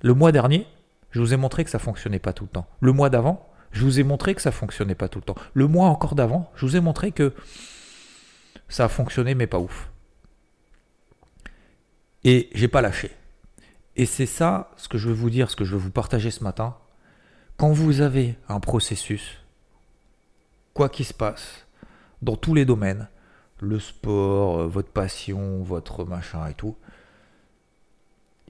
Le 0.03 0.13
mois 0.13 0.33
dernier, 0.33 0.67
je 1.11 1.21
vous 1.21 1.33
ai 1.33 1.37
montré 1.37 1.65
que 1.65 1.71
ça 1.71 1.79
fonctionnait 1.79 2.19
pas 2.19 2.33
tout 2.33 2.45
le 2.45 2.51
temps. 2.51 2.67
Le 2.81 2.93
mois 2.93 3.09
d'avant, 3.09 3.49
je 3.75 3.85
vous 3.85 3.99
ai 3.99 4.05
montré 4.05 4.37
que 4.37 4.41
ça 4.41 4.53
fonctionnait 4.53 4.95
pas 4.95 5.09
tout 5.09 5.19
le 5.19 5.25
temps. 5.25 5.35
Le 5.53 5.67
mois 5.67 5.89
encore 5.89 6.15
d'avant, 6.15 6.51
je 6.55 6.65
vous 6.65 6.77
ai 6.77 6.81
montré 6.81 7.11
que 7.11 7.35
ça 8.69 8.85
a 8.85 8.89
fonctionné 8.89 9.35
mais 9.35 9.49
pas 9.49 9.59
ouf. 9.59 9.91
Et 12.23 12.49
j'ai 12.55 12.69
pas 12.69 12.81
lâché. 12.81 13.11
Et 13.97 14.07
c'est 14.07 14.27
ça 14.27 14.71
ce 14.77 14.89
que 14.89 14.97
je 14.97 15.09
veux 15.09 15.15
vous 15.15 15.29
dire, 15.29 15.51
ce 15.51 15.57
que 15.57 15.65
je 15.65 15.73
veux 15.73 15.83
vous 15.83 15.91
partager 15.91 16.31
ce 16.31 16.45
matin. 16.45 16.77
Quand 17.57 17.73
vous 17.73 18.01
avez 18.01 18.37
un 18.49 18.61
processus, 18.61 19.41
quoi 20.73 20.89
qu'il 20.89 21.05
se 21.05 21.15
passe, 21.15 21.67
dans 22.23 22.37
tous 22.37 22.55
les 22.55 22.65
domaines, 22.65 23.09
le 23.61 23.81
sport, 23.81 24.61
euh, 24.61 24.67
votre 24.69 24.91
passion, 24.91 25.63
votre 25.65 26.05
machin 26.05 26.47
et 26.47 26.55
tout, 26.55 26.77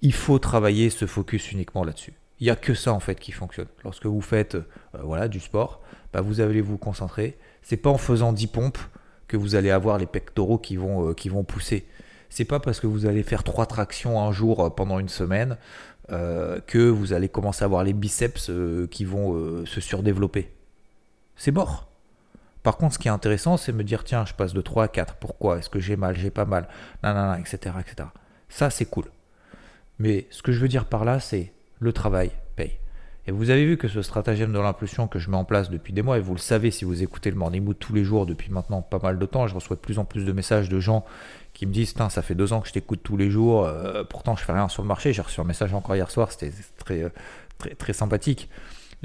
il 0.03 0.13
faut 0.13 0.39
travailler, 0.39 0.91
se 0.91 1.07
focus 1.07 1.51
uniquement 1.51 1.83
là-dessus. 1.83 2.13
Il 2.41 2.45
n'y 2.45 2.51
a 2.51 2.57
que 2.57 2.75
ça 2.75 2.93
en 2.93 3.01
fait 3.01 3.19
qui 3.19 3.33
fonctionne. 3.33 3.69
Lorsque 3.85 4.07
vous 4.07 4.21
faites 4.21 4.57
euh, 4.57 4.65
voilà, 5.03 5.29
du 5.29 5.41
sport, 5.41 5.81
bah, 6.13 6.21
vous 6.21 6.41
allez 6.41 6.61
vous 6.61 6.79
concentrer. 6.79 7.39
C'est 7.63 7.77
pas 7.77 7.91
en 7.91 7.99
faisant 7.99 8.33
10 8.33 8.47
pompes 8.49 8.79
que 9.29 9.37
vous 9.37 9.55
allez 9.55 9.71
avoir 9.71 9.99
les 9.99 10.07
pectoraux 10.07 10.59
qui 10.59 10.77
vont, 10.77 11.11
euh, 11.11 11.15
qui 11.15 11.29
vont 11.29 11.45
pousser. 11.45 11.87
C'est 12.29 12.45
pas 12.45 12.61
parce 12.61 12.81
que 12.81 12.87
vous 12.87 13.07
allez 13.07 13.23
faire 13.23 13.45
3 13.45 13.67
tractions 13.67 14.21
un 14.21 14.33
jour 14.33 14.61
euh, 14.61 14.71
pendant 14.71 14.99
une 14.99 15.09
semaine 15.09 15.57
que 16.67 16.91
vous 16.91 17.15
allez 17.15 17.31
commencer 17.31 17.63
à 17.63 17.65
avoir 17.65 17.83
les 17.83 17.95
biceps 17.95 18.51
qui 18.91 19.07
vont 19.07 19.65
se 19.65 19.81
surdévelopper. 19.81 20.51
C'est 21.35 21.51
mort. 21.51 21.89
Par 22.63 22.77
contre, 22.77 22.93
ce 22.93 22.99
qui 22.99 23.09
est 23.09 23.11
intéressant, 23.11 23.57
c'est 23.57 23.73
me 23.73 23.83
dire 23.83 24.05
tiens, 24.05 24.27
je 24.27 24.35
passe 24.35 24.53
de 24.53 24.61
3 24.61 24.85
à 24.85 24.89
4. 24.89 25.15
Pourquoi? 25.15 25.57
Est-ce 25.57 25.71
que 25.71 25.81
j'ai 25.81 25.97
mal? 25.97 26.15
J'ai 26.15 26.29
pas 26.29 26.45
mal 26.45 26.69
Nanana, 27.03 27.41
etc., 27.41 27.77
etc. 27.81 28.11
Ça, 28.51 28.69
c'est 28.69 28.85
cool. 28.85 29.07
Mais 29.99 30.27
ce 30.29 30.43
que 30.43 30.53
je 30.53 30.61
veux 30.61 30.69
dire 30.69 30.85
par 30.85 31.07
là, 31.07 31.21
c'est 31.21 31.54
le 31.81 31.93
travail 31.93 32.31
paye. 32.57 32.79
Et 33.27 33.33
vous 33.33 33.49
avez 33.49 33.65
vu 33.65 33.79
que 33.79 33.89
ce 33.89 34.03
stratagème 34.03 34.53
de 34.53 34.59
l'impulsion 34.59 35.09
que 35.09 35.19
je 35.19 35.31
mets 35.31 35.37
en 35.37 35.45
place 35.45 35.71
depuis 35.71 35.95
des 35.95 36.03
mois, 36.03 36.19
et 36.19 36.21
vous 36.21 36.35
le 36.35 36.39
savez 36.39 36.71
si 36.71 36.85
vous 36.85 37.03
écoutez 37.03 37.31
le 37.31 37.37
Morning 37.37 37.65
Mood 37.65 37.79
tous 37.79 37.95
les 37.95 38.05
jours 38.05 38.27
depuis 38.27 38.51
maintenant 38.51 38.83
pas 38.83 38.99
mal 38.99 39.19
de 39.19 39.27
temps, 39.27 39.47
je 39.47 39.55
reçois 39.55 39.77
de 39.77 39.81
plus 39.81 39.99
en 39.99 40.05
plus 40.05 40.25
de 40.25 40.33
messages 40.33 40.69
de 40.69 40.79
gens 40.79 41.07
qui 41.55 41.65
me 41.65 41.73
disent 41.73 41.95
ça 42.11 42.23
fait 42.23 42.35
deux 42.35 42.53
ans 42.53 42.61
que 42.61 42.69
je 42.69 42.73
t'écoute 42.75 43.01
tous 43.03 43.17
les 43.17 43.31
jours, 43.31 43.65
euh, 43.65 44.05
pourtant 44.05 44.37
je 44.37 44.45
fais 44.45 44.53
rien 44.53 44.69
sur 44.69 44.83
le 44.83 44.89
marché. 44.89 45.13
J'ai 45.13 45.23
reçu 45.23 45.41
un 45.41 45.45
message 45.45 45.73
encore 45.73 45.97
hier 45.97 46.11
soir, 46.11 46.33
c'était 46.33 46.53
très, 46.77 47.05
euh, 47.05 47.09
très, 47.59 47.71
très 47.71 47.93
sympathique. 47.95 48.51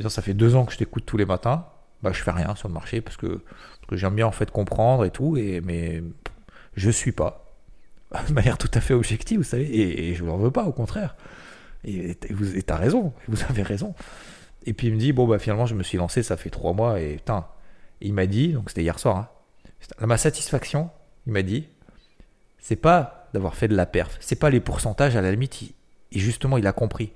Ça 0.07 0.21
fait 0.21 0.33
deux 0.33 0.55
ans 0.55 0.65
que 0.65 0.73
je 0.73 0.77
t'écoute 0.77 1.05
tous 1.05 1.17
les 1.17 1.25
matins, 1.25 1.65
bah 2.03 2.11
je 2.13 2.21
fais 2.21 2.31
rien 2.31 2.55
sur 2.55 2.67
le 2.67 2.73
marché 2.73 3.01
parce 3.01 3.15
que, 3.15 3.41
que 3.87 3.95
j'aime 3.95 4.15
bien 4.15 4.27
en 4.27 4.31
fait 4.31 4.51
comprendre 4.51 5.05
et 5.05 5.11
tout, 5.11 5.37
et, 5.37 5.61
mais 5.61 6.03
je 6.75 6.89
suis 6.89 7.11
pas. 7.11 7.45
De 8.27 8.33
manière 8.33 8.57
tout 8.57 8.71
à 8.73 8.81
fait 8.81 8.95
objective, 8.95 9.37
vous 9.37 9.43
savez, 9.43 9.65
et, 9.65 10.09
et 10.09 10.15
je 10.15 10.23
ne 10.23 10.31
veux 10.31 10.51
pas, 10.51 10.65
au 10.65 10.71
contraire. 10.71 11.15
Et 11.83 12.15
tu 12.15 12.63
as 12.67 12.75
raison, 12.75 13.13
vous 13.27 13.41
avez 13.49 13.63
raison. 13.63 13.95
Et 14.65 14.73
puis 14.73 14.87
il 14.87 14.93
me 14.93 14.99
dit, 14.99 15.13
bon, 15.13 15.27
bah 15.27 15.39
finalement, 15.39 15.65
je 15.65 15.75
me 15.75 15.83
suis 15.83 15.97
lancé, 15.97 16.23
ça 16.23 16.37
fait 16.37 16.49
trois 16.49 16.73
mois, 16.73 16.99
et 16.99 17.15
putain, 17.15 17.47
il 18.01 18.13
m'a 18.13 18.25
dit, 18.25 18.49
donc 18.49 18.69
c'était 18.69 18.81
hier 18.81 18.99
soir, 18.99 19.17
hein, 19.17 20.05
ma 20.05 20.17
satisfaction, 20.17 20.89
il 21.25 21.33
m'a 21.33 21.41
dit, 21.41 21.69
c'est 22.59 22.75
pas 22.75 23.29
d'avoir 23.33 23.55
fait 23.55 23.67
de 23.67 23.75
la 23.75 23.85
perf, 23.85 24.17
c'est 24.19 24.35
pas 24.35 24.49
les 24.49 24.59
pourcentages, 24.59 25.15
à 25.15 25.21
la 25.21 25.31
limite, 25.31 25.61
et 26.11 26.19
justement, 26.19 26.57
il 26.57 26.67
a 26.67 26.73
compris. 26.73 27.13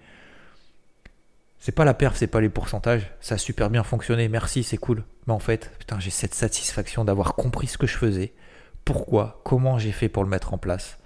C'est 1.60 1.74
pas 1.74 1.86
la 1.86 1.94
perf, 1.94 2.16
c'est 2.16 2.28
pas 2.28 2.42
les 2.42 2.50
pourcentages, 2.50 3.12
ça 3.20 3.36
a 3.36 3.38
super 3.38 3.70
bien 3.70 3.84
fonctionné, 3.84 4.30
merci, 4.30 4.64
c'est 4.64 4.78
cool. 4.78 5.04
Mais 5.28 5.34
en 5.34 5.40
fait, 5.40 5.72
putain, 5.80 6.00
j'ai 6.00 6.12
cette 6.12 6.34
satisfaction 6.34 7.04
d'avoir 7.04 7.36
compris 7.36 7.68
ce 7.68 7.78
que 7.78 7.88
je 7.88 7.98
faisais, 7.98 8.34
pourquoi, 8.86 9.42
comment 9.44 9.78
j'ai 9.78 9.92
fait 9.92 10.10
pour 10.10 10.24
le 10.24 10.30
mettre 10.30 10.54
en 10.54 10.58
place, 10.58 10.98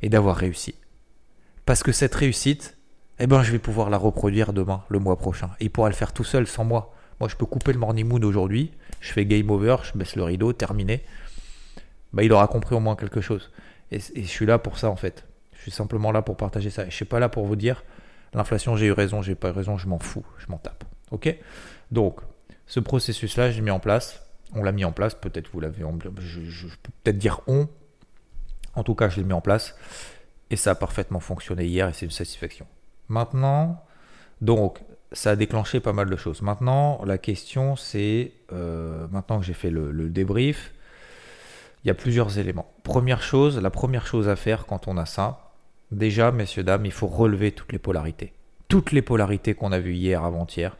et 0.00 0.08
d'avoir 0.08 0.36
réussi. 0.36 0.74
Parce 1.66 1.82
que 1.82 1.92
cette 1.92 2.14
réussite, 2.14 2.77
eh 3.20 3.26
ben, 3.26 3.42
je 3.42 3.52
vais 3.52 3.58
pouvoir 3.58 3.90
la 3.90 3.96
reproduire 3.96 4.52
demain, 4.52 4.82
le 4.88 4.98
mois 4.98 5.16
prochain. 5.16 5.50
Et 5.60 5.64
il 5.64 5.70
pourra 5.70 5.88
le 5.88 5.94
faire 5.94 6.12
tout 6.12 6.24
seul, 6.24 6.46
sans 6.46 6.64
moi. 6.64 6.94
Moi, 7.20 7.28
je 7.28 7.36
peux 7.36 7.46
couper 7.46 7.72
le 7.72 7.78
morning 7.78 8.06
moon 8.06 8.22
aujourd'hui, 8.22 8.72
je 9.00 9.12
fais 9.12 9.26
game 9.26 9.50
over, 9.50 9.76
je 9.82 9.98
baisse 9.98 10.14
le 10.14 10.22
rideau, 10.22 10.52
terminé. 10.52 11.02
Bah, 12.12 12.22
il 12.22 12.32
aura 12.32 12.46
compris 12.46 12.74
au 12.74 12.80
moins 12.80 12.96
quelque 12.96 13.20
chose. 13.20 13.50
Et, 13.90 13.98
je 14.00 14.22
suis 14.22 14.46
là 14.46 14.58
pour 14.58 14.78
ça, 14.78 14.88
en 14.90 14.96
fait. 14.96 15.24
Je 15.52 15.62
suis 15.62 15.70
simplement 15.70 16.12
là 16.12 16.22
pour 16.22 16.36
partager 16.36 16.70
ça. 16.70 16.86
Et 16.86 16.90
je 16.90 16.94
suis 16.94 17.04
pas 17.04 17.18
là 17.18 17.28
pour 17.28 17.44
vous 17.44 17.56
dire, 17.56 17.82
l'inflation, 18.34 18.76
j'ai 18.76 18.86
eu 18.86 18.92
raison, 18.92 19.20
j'ai 19.20 19.34
pas 19.34 19.48
eu 19.48 19.52
raison, 19.52 19.76
je 19.76 19.88
m'en 19.88 19.98
fous, 19.98 20.24
je 20.38 20.46
m'en 20.48 20.58
tape. 20.58 20.84
Ok? 21.10 21.34
Donc, 21.90 22.20
ce 22.66 22.80
processus-là, 22.80 23.50
j'ai 23.50 23.62
mis 23.62 23.70
en 23.70 23.80
place. 23.80 24.22
On 24.54 24.62
l'a 24.62 24.72
mis 24.72 24.84
en 24.84 24.92
place, 24.92 25.14
peut-être 25.14 25.50
vous 25.52 25.60
l'avez. 25.60 25.82
Je, 26.20 26.66
peux 26.66 26.90
peut-être 27.02 27.18
dire 27.18 27.40
on. 27.46 27.68
En 28.74 28.84
tout 28.84 28.94
cas, 28.94 29.08
je 29.08 29.16
l'ai 29.16 29.24
mis 29.24 29.32
en 29.32 29.40
place. 29.40 29.74
Et 30.50 30.56
ça 30.56 30.70
a 30.70 30.74
parfaitement 30.74 31.20
fonctionné 31.20 31.66
hier 31.66 31.88
et 31.88 31.92
c'est 31.92 32.06
une 32.06 32.12
satisfaction. 32.12 32.66
Maintenant, 33.08 33.84
donc, 34.40 34.80
ça 35.12 35.30
a 35.30 35.36
déclenché 35.36 35.80
pas 35.80 35.92
mal 35.92 36.10
de 36.10 36.16
choses. 36.16 36.42
Maintenant, 36.42 37.00
la 37.04 37.18
question, 37.18 37.76
c'est, 37.76 38.32
euh, 38.52 39.06
maintenant 39.10 39.40
que 39.40 39.46
j'ai 39.46 39.54
fait 39.54 39.70
le, 39.70 40.08
débrief, 40.10 40.74
il 41.84 41.88
y 41.88 41.90
a 41.90 41.94
plusieurs 41.94 42.38
éléments. 42.38 42.70
Première 42.82 43.22
chose, 43.22 43.58
la 43.58 43.70
première 43.70 44.06
chose 44.06 44.28
à 44.28 44.36
faire 44.36 44.66
quand 44.66 44.88
on 44.88 44.96
a 44.96 45.06
ça, 45.06 45.52
déjà, 45.90 46.30
messieurs, 46.30 46.62
dames, 46.62 46.84
il 46.84 46.92
faut 46.92 47.06
relever 47.06 47.52
toutes 47.52 47.72
les 47.72 47.78
polarités. 47.78 48.32
Toutes 48.68 48.92
les 48.92 49.02
polarités 49.02 49.54
qu'on 49.54 49.72
a 49.72 49.78
vues 49.78 49.94
hier, 49.94 50.24
avant-hier, 50.24 50.76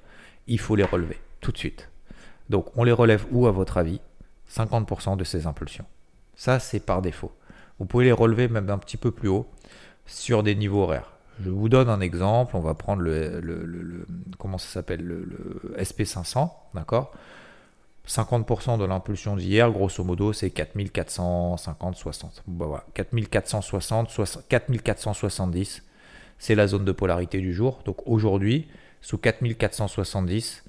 il 0.47 0.61
faut 0.61 0.77
les 0.77 0.85
relever 0.85 1.19
tout 1.41 1.53
de 1.53 1.59
suite. 1.59 1.89
Donc, 2.51 2.67
on 2.77 2.85
les 2.85 2.93
relève 2.93 3.25
où, 3.31 3.47
à 3.47 3.51
votre 3.51 3.79
avis? 3.79 4.01
50% 4.51 5.17
de 5.17 5.25
ces 5.25 5.47
impulsions. 5.47 5.85
Ça, 6.35 6.59
c'est 6.59 6.81
par 6.81 7.03
défaut. 7.03 7.33
Vous 7.79 7.85
pouvez 7.85 8.07
les 8.07 8.13
relever 8.13 8.49
même 8.49 8.71
un 8.71 8.79
petit 8.79 8.97
peu 8.97 9.11
plus 9.11 9.29
haut 9.29 9.47
sur 10.07 10.43
des 10.43 10.55
niveaux 10.55 10.83
horaires. 10.83 11.18
Je 11.41 11.51
vous 11.51 11.69
donne 11.69 11.89
un 11.89 12.01
exemple, 12.01 12.57
on 12.57 12.61
va 12.61 12.75
prendre 12.75 13.03
le, 13.03 14.07
comment 14.39 14.59
ça 14.59 14.69
s'appelle, 14.69 15.03
le, 15.03 15.75
SP500, 15.79 16.51
d'accord? 16.75 17.13
50% 18.09 18.79
de 18.79 18.85
l'impulsion 18.87 19.37
d'hier, 19.37 19.71
grosso 19.71 20.03
modo, 20.03 20.33
c'est 20.33 20.51
4450, 20.51 21.95
60. 21.95 22.43
Bon, 22.47 22.67
voilà. 22.67 22.85
4460, 22.95 24.09
4470, 24.49 25.83
c'est 26.39 26.55
la 26.55 26.67
zone 26.67 26.85
de 26.87 26.93
polarité 26.93 27.39
du 27.41 27.53
jour. 27.53 27.81
Donc 27.85 27.99
aujourd'hui, 28.07 28.67
sous 29.03 29.19
4470, 29.19 30.65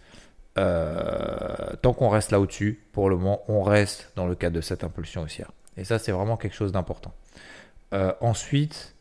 euh, 0.58 1.76
tant 1.82 1.94
qu'on 1.94 2.10
reste 2.10 2.32
là 2.32 2.40
au-dessus, 2.40 2.84
pour 2.92 3.10
le 3.10 3.16
moment, 3.16 3.42
on 3.48 3.64
reste 3.64 4.12
dans 4.16 4.28
le 4.28 4.36
cadre 4.36 4.58
de 4.58 4.62
cette 4.62 4.84
impulsion 4.84 5.22
haussière. 5.22 5.52
Et 5.78 5.86
ça, 5.86 5.98
c'est 5.98 6.12
vraiment 6.12 6.36
quelque 6.36 6.56
chose 6.56 6.74
d'important. 6.74 7.14
Euh, 7.94 8.14
ensuite, 8.20 8.94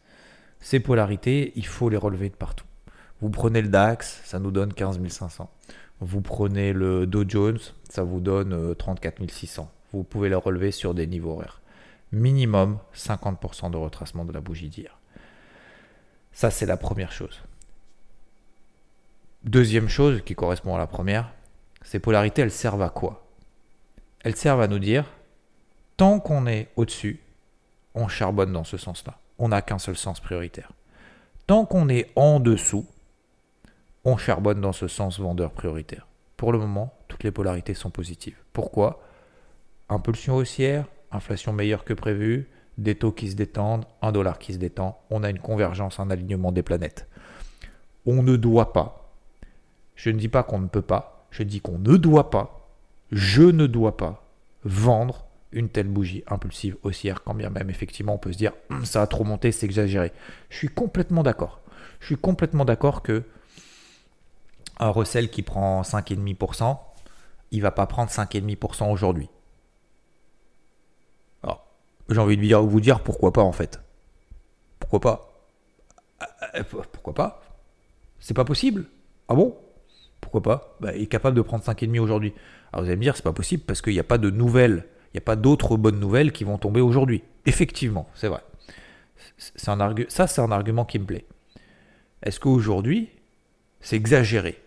ces 0.60 0.80
polarités, 0.80 1.52
il 1.56 1.66
faut 1.66 1.88
les 1.88 1.96
relever 1.96 2.28
de 2.30 2.34
partout. 2.34 2.64
Vous 3.20 3.30
prenez 3.30 3.62
le 3.62 3.68
DAX, 3.68 4.20
ça 4.24 4.38
nous 4.38 4.50
donne 4.50 4.72
15 4.72 5.00
500. 5.08 5.50
Vous 6.00 6.20
prenez 6.20 6.72
le 6.72 7.06
Dow 7.06 7.24
Jones, 7.28 7.58
ça 7.88 8.04
vous 8.04 8.20
donne 8.20 8.74
34 8.76 9.20
euh, 9.20 9.26
600. 9.28 9.70
Vous 9.92 10.04
pouvez 10.04 10.28
les 10.28 10.34
relever 10.34 10.70
sur 10.70 10.94
des 10.94 11.06
niveaux 11.06 11.32
horaires. 11.32 11.60
Minimum 12.12 12.78
50% 12.94 13.70
de 13.70 13.76
retracement 13.76 14.24
de 14.24 14.32
la 14.32 14.40
bougie 14.40 14.68
d'hier. 14.68 14.98
Ça, 16.32 16.50
c'est 16.50 16.66
la 16.66 16.76
première 16.76 17.10
chose. 17.10 17.42
Deuxième 19.44 19.88
chose 19.88 20.22
qui 20.24 20.34
correspond 20.34 20.74
à 20.74 20.78
la 20.78 20.86
première, 20.86 21.32
ces 21.82 21.98
polarités, 21.98 22.42
elles 22.42 22.50
servent 22.50 22.82
à 22.82 22.90
quoi? 22.90 23.26
Elles 24.20 24.36
servent 24.36 24.60
à 24.60 24.68
nous 24.68 24.78
dire, 24.78 25.04
tant 25.96 26.20
qu'on 26.20 26.46
est 26.46 26.68
au-dessus, 26.76 27.20
on 27.94 28.08
charbonne 28.08 28.52
dans 28.52 28.64
ce 28.64 28.76
sens-là 28.76 29.18
on 29.38 29.48
n'a 29.48 29.62
qu'un 29.62 29.78
seul 29.78 29.96
sens 29.96 30.20
prioritaire. 30.20 30.72
Tant 31.46 31.64
qu'on 31.64 31.88
est 31.88 32.10
en 32.16 32.40
dessous, 32.40 32.86
on 34.04 34.16
charbonne 34.16 34.60
dans 34.60 34.72
ce 34.72 34.88
sens 34.88 35.18
vendeur 35.18 35.52
prioritaire. 35.52 36.06
Pour 36.36 36.52
le 36.52 36.58
moment, 36.58 36.94
toutes 37.08 37.24
les 37.24 37.30
polarités 37.30 37.74
sont 37.74 37.90
positives. 37.90 38.38
Pourquoi? 38.52 39.02
Impulsion 39.88 40.36
haussière, 40.36 40.86
inflation 41.10 41.52
meilleure 41.52 41.84
que 41.84 41.94
prévu, 41.94 42.48
des 42.76 42.94
taux 42.94 43.12
qui 43.12 43.30
se 43.30 43.36
détendent, 43.36 43.84
un 44.02 44.12
dollar 44.12 44.38
qui 44.38 44.52
se 44.52 44.58
détend, 44.58 45.00
on 45.10 45.24
a 45.24 45.30
une 45.30 45.40
convergence, 45.40 45.98
un 45.98 46.10
alignement 46.10 46.52
des 46.52 46.62
planètes. 46.62 47.08
On 48.06 48.22
ne 48.22 48.36
doit 48.36 48.72
pas, 48.72 49.12
je 49.94 50.10
ne 50.10 50.18
dis 50.18 50.28
pas 50.28 50.44
qu'on 50.44 50.60
ne 50.60 50.68
peut 50.68 50.82
pas, 50.82 51.26
je 51.30 51.42
dis 51.42 51.60
qu'on 51.60 51.78
ne 51.78 51.96
doit 51.96 52.30
pas, 52.30 52.68
je 53.10 53.42
ne 53.42 53.66
dois 53.66 53.96
pas 53.96 54.24
vendre 54.64 55.26
une 55.52 55.68
telle 55.68 55.88
bougie 55.88 56.24
impulsive 56.26 56.76
haussière, 56.82 57.22
quand 57.24 57.34
bien 57.34 57.50
même 57.50 57.70
effectivement 57.70 58.14
on 58.14 58.18
peut 58.18 58.32
se 58.32 58.38
dire 58.38 58.52
hum, 58.70 58.84
ça 58.84 59.02
a 59.02 59.06
trop 59.06 59.24
monté, 59.24 59.52
c'est 59.52 59.66
exagéré. 59.66 60.12
Je 60.50 60.56
suis 60.56 60.68
complètement 60.68 61.22
d'accord. 61.22 61.60
Je 62.00 62.06
suis 62.06 62.16
complètement 62.16 62.64
d'accord 62.64 63.02
que 63.02 63.24
un 64.78 64.90
recel 64.90 65.30
qui 65.30 65.42
prend 65.42 65.82
5,5%, 65.82 66.78
il 67.50 67.62
va 67.62 67.70
pas 67.70 67.86
prendre 67.86 68.10
5,5% 68.10 68.90
aujourd'hui. 68.90 69.28
Alors, 71.42 71.66
j'ai 72.08 72.18
envie 72.18 72.36
de 72.36 72.54
vous 72.54 72.80
dire 72.80 73.00
pourquoi 73.00 73.32
pas 73.32 73.42
en 73.42 73.52
fait. 73.52 73.80
Pourquoi 74.78 75.00
pas? 75.00 75.28
Euh, 76.54 76.62
Pourquoi 76.92 77.14
pas? 77.14 77.42
C'est 78.20 78.34
pas 78.34 78.44
possible. 78.44 78.86
Ah 79.28 79.34
bon? 79.34 79.56
Pourquoi 80.20 80.42
pas? 80.42 80.76
Bah, 80.80 80.94
Il 80.94 81.02
est 81.02 81.06
capable 81.06 81.36
de 81.36 81.42
prendre 81.42 81.64
5,5 81.64 81.98
aujourd'hui. 82.00 82.32
Alors 82.72 82.84
vous 82.84 82.88
allez 82.88 82.96
me 82.96 83.02
dire, 83.02 83.16
c'est 83.16 83.22
pas 83.22 83.32
possible 83.32 83.62
parce 83.66 83.82
qu'il 83.82 83.92
n'y 83.92 84.00
a 84.00 84.04
pas 84.04 84.18
de 84.18 84.30
nouvelles, 84.30 84.84
n'y 85.14 85.18
a 85.18 85.22
pas 85.22 85.36
d'autres 85.36 85.76
bonnes 85.76 86.00
nouvelles 86.00 86.32
qui 86.32 86.44
vont 86.44 86.58
tomber 86.58 86.80
aujourd'hui. 86.80 87.22
Effectivement, 87.46 88.08
c'est 88.14 88.28
vrai. 88.28 88.42
C'est 89.36 89.68
un 89.68 89.94
ça, 90.08 90.26
c'est 90.26 90.40
un 90.40 90.52
argument 90.52 90.84
qui 90.84 90.98
me 90.98 91.04
plaît. 91.04 91.26
Est-ce 92.22 92.40
qu'aujourd'hui, 92.40 93.10
c'est 93.80 93.96
exagéré? 93.96 94.60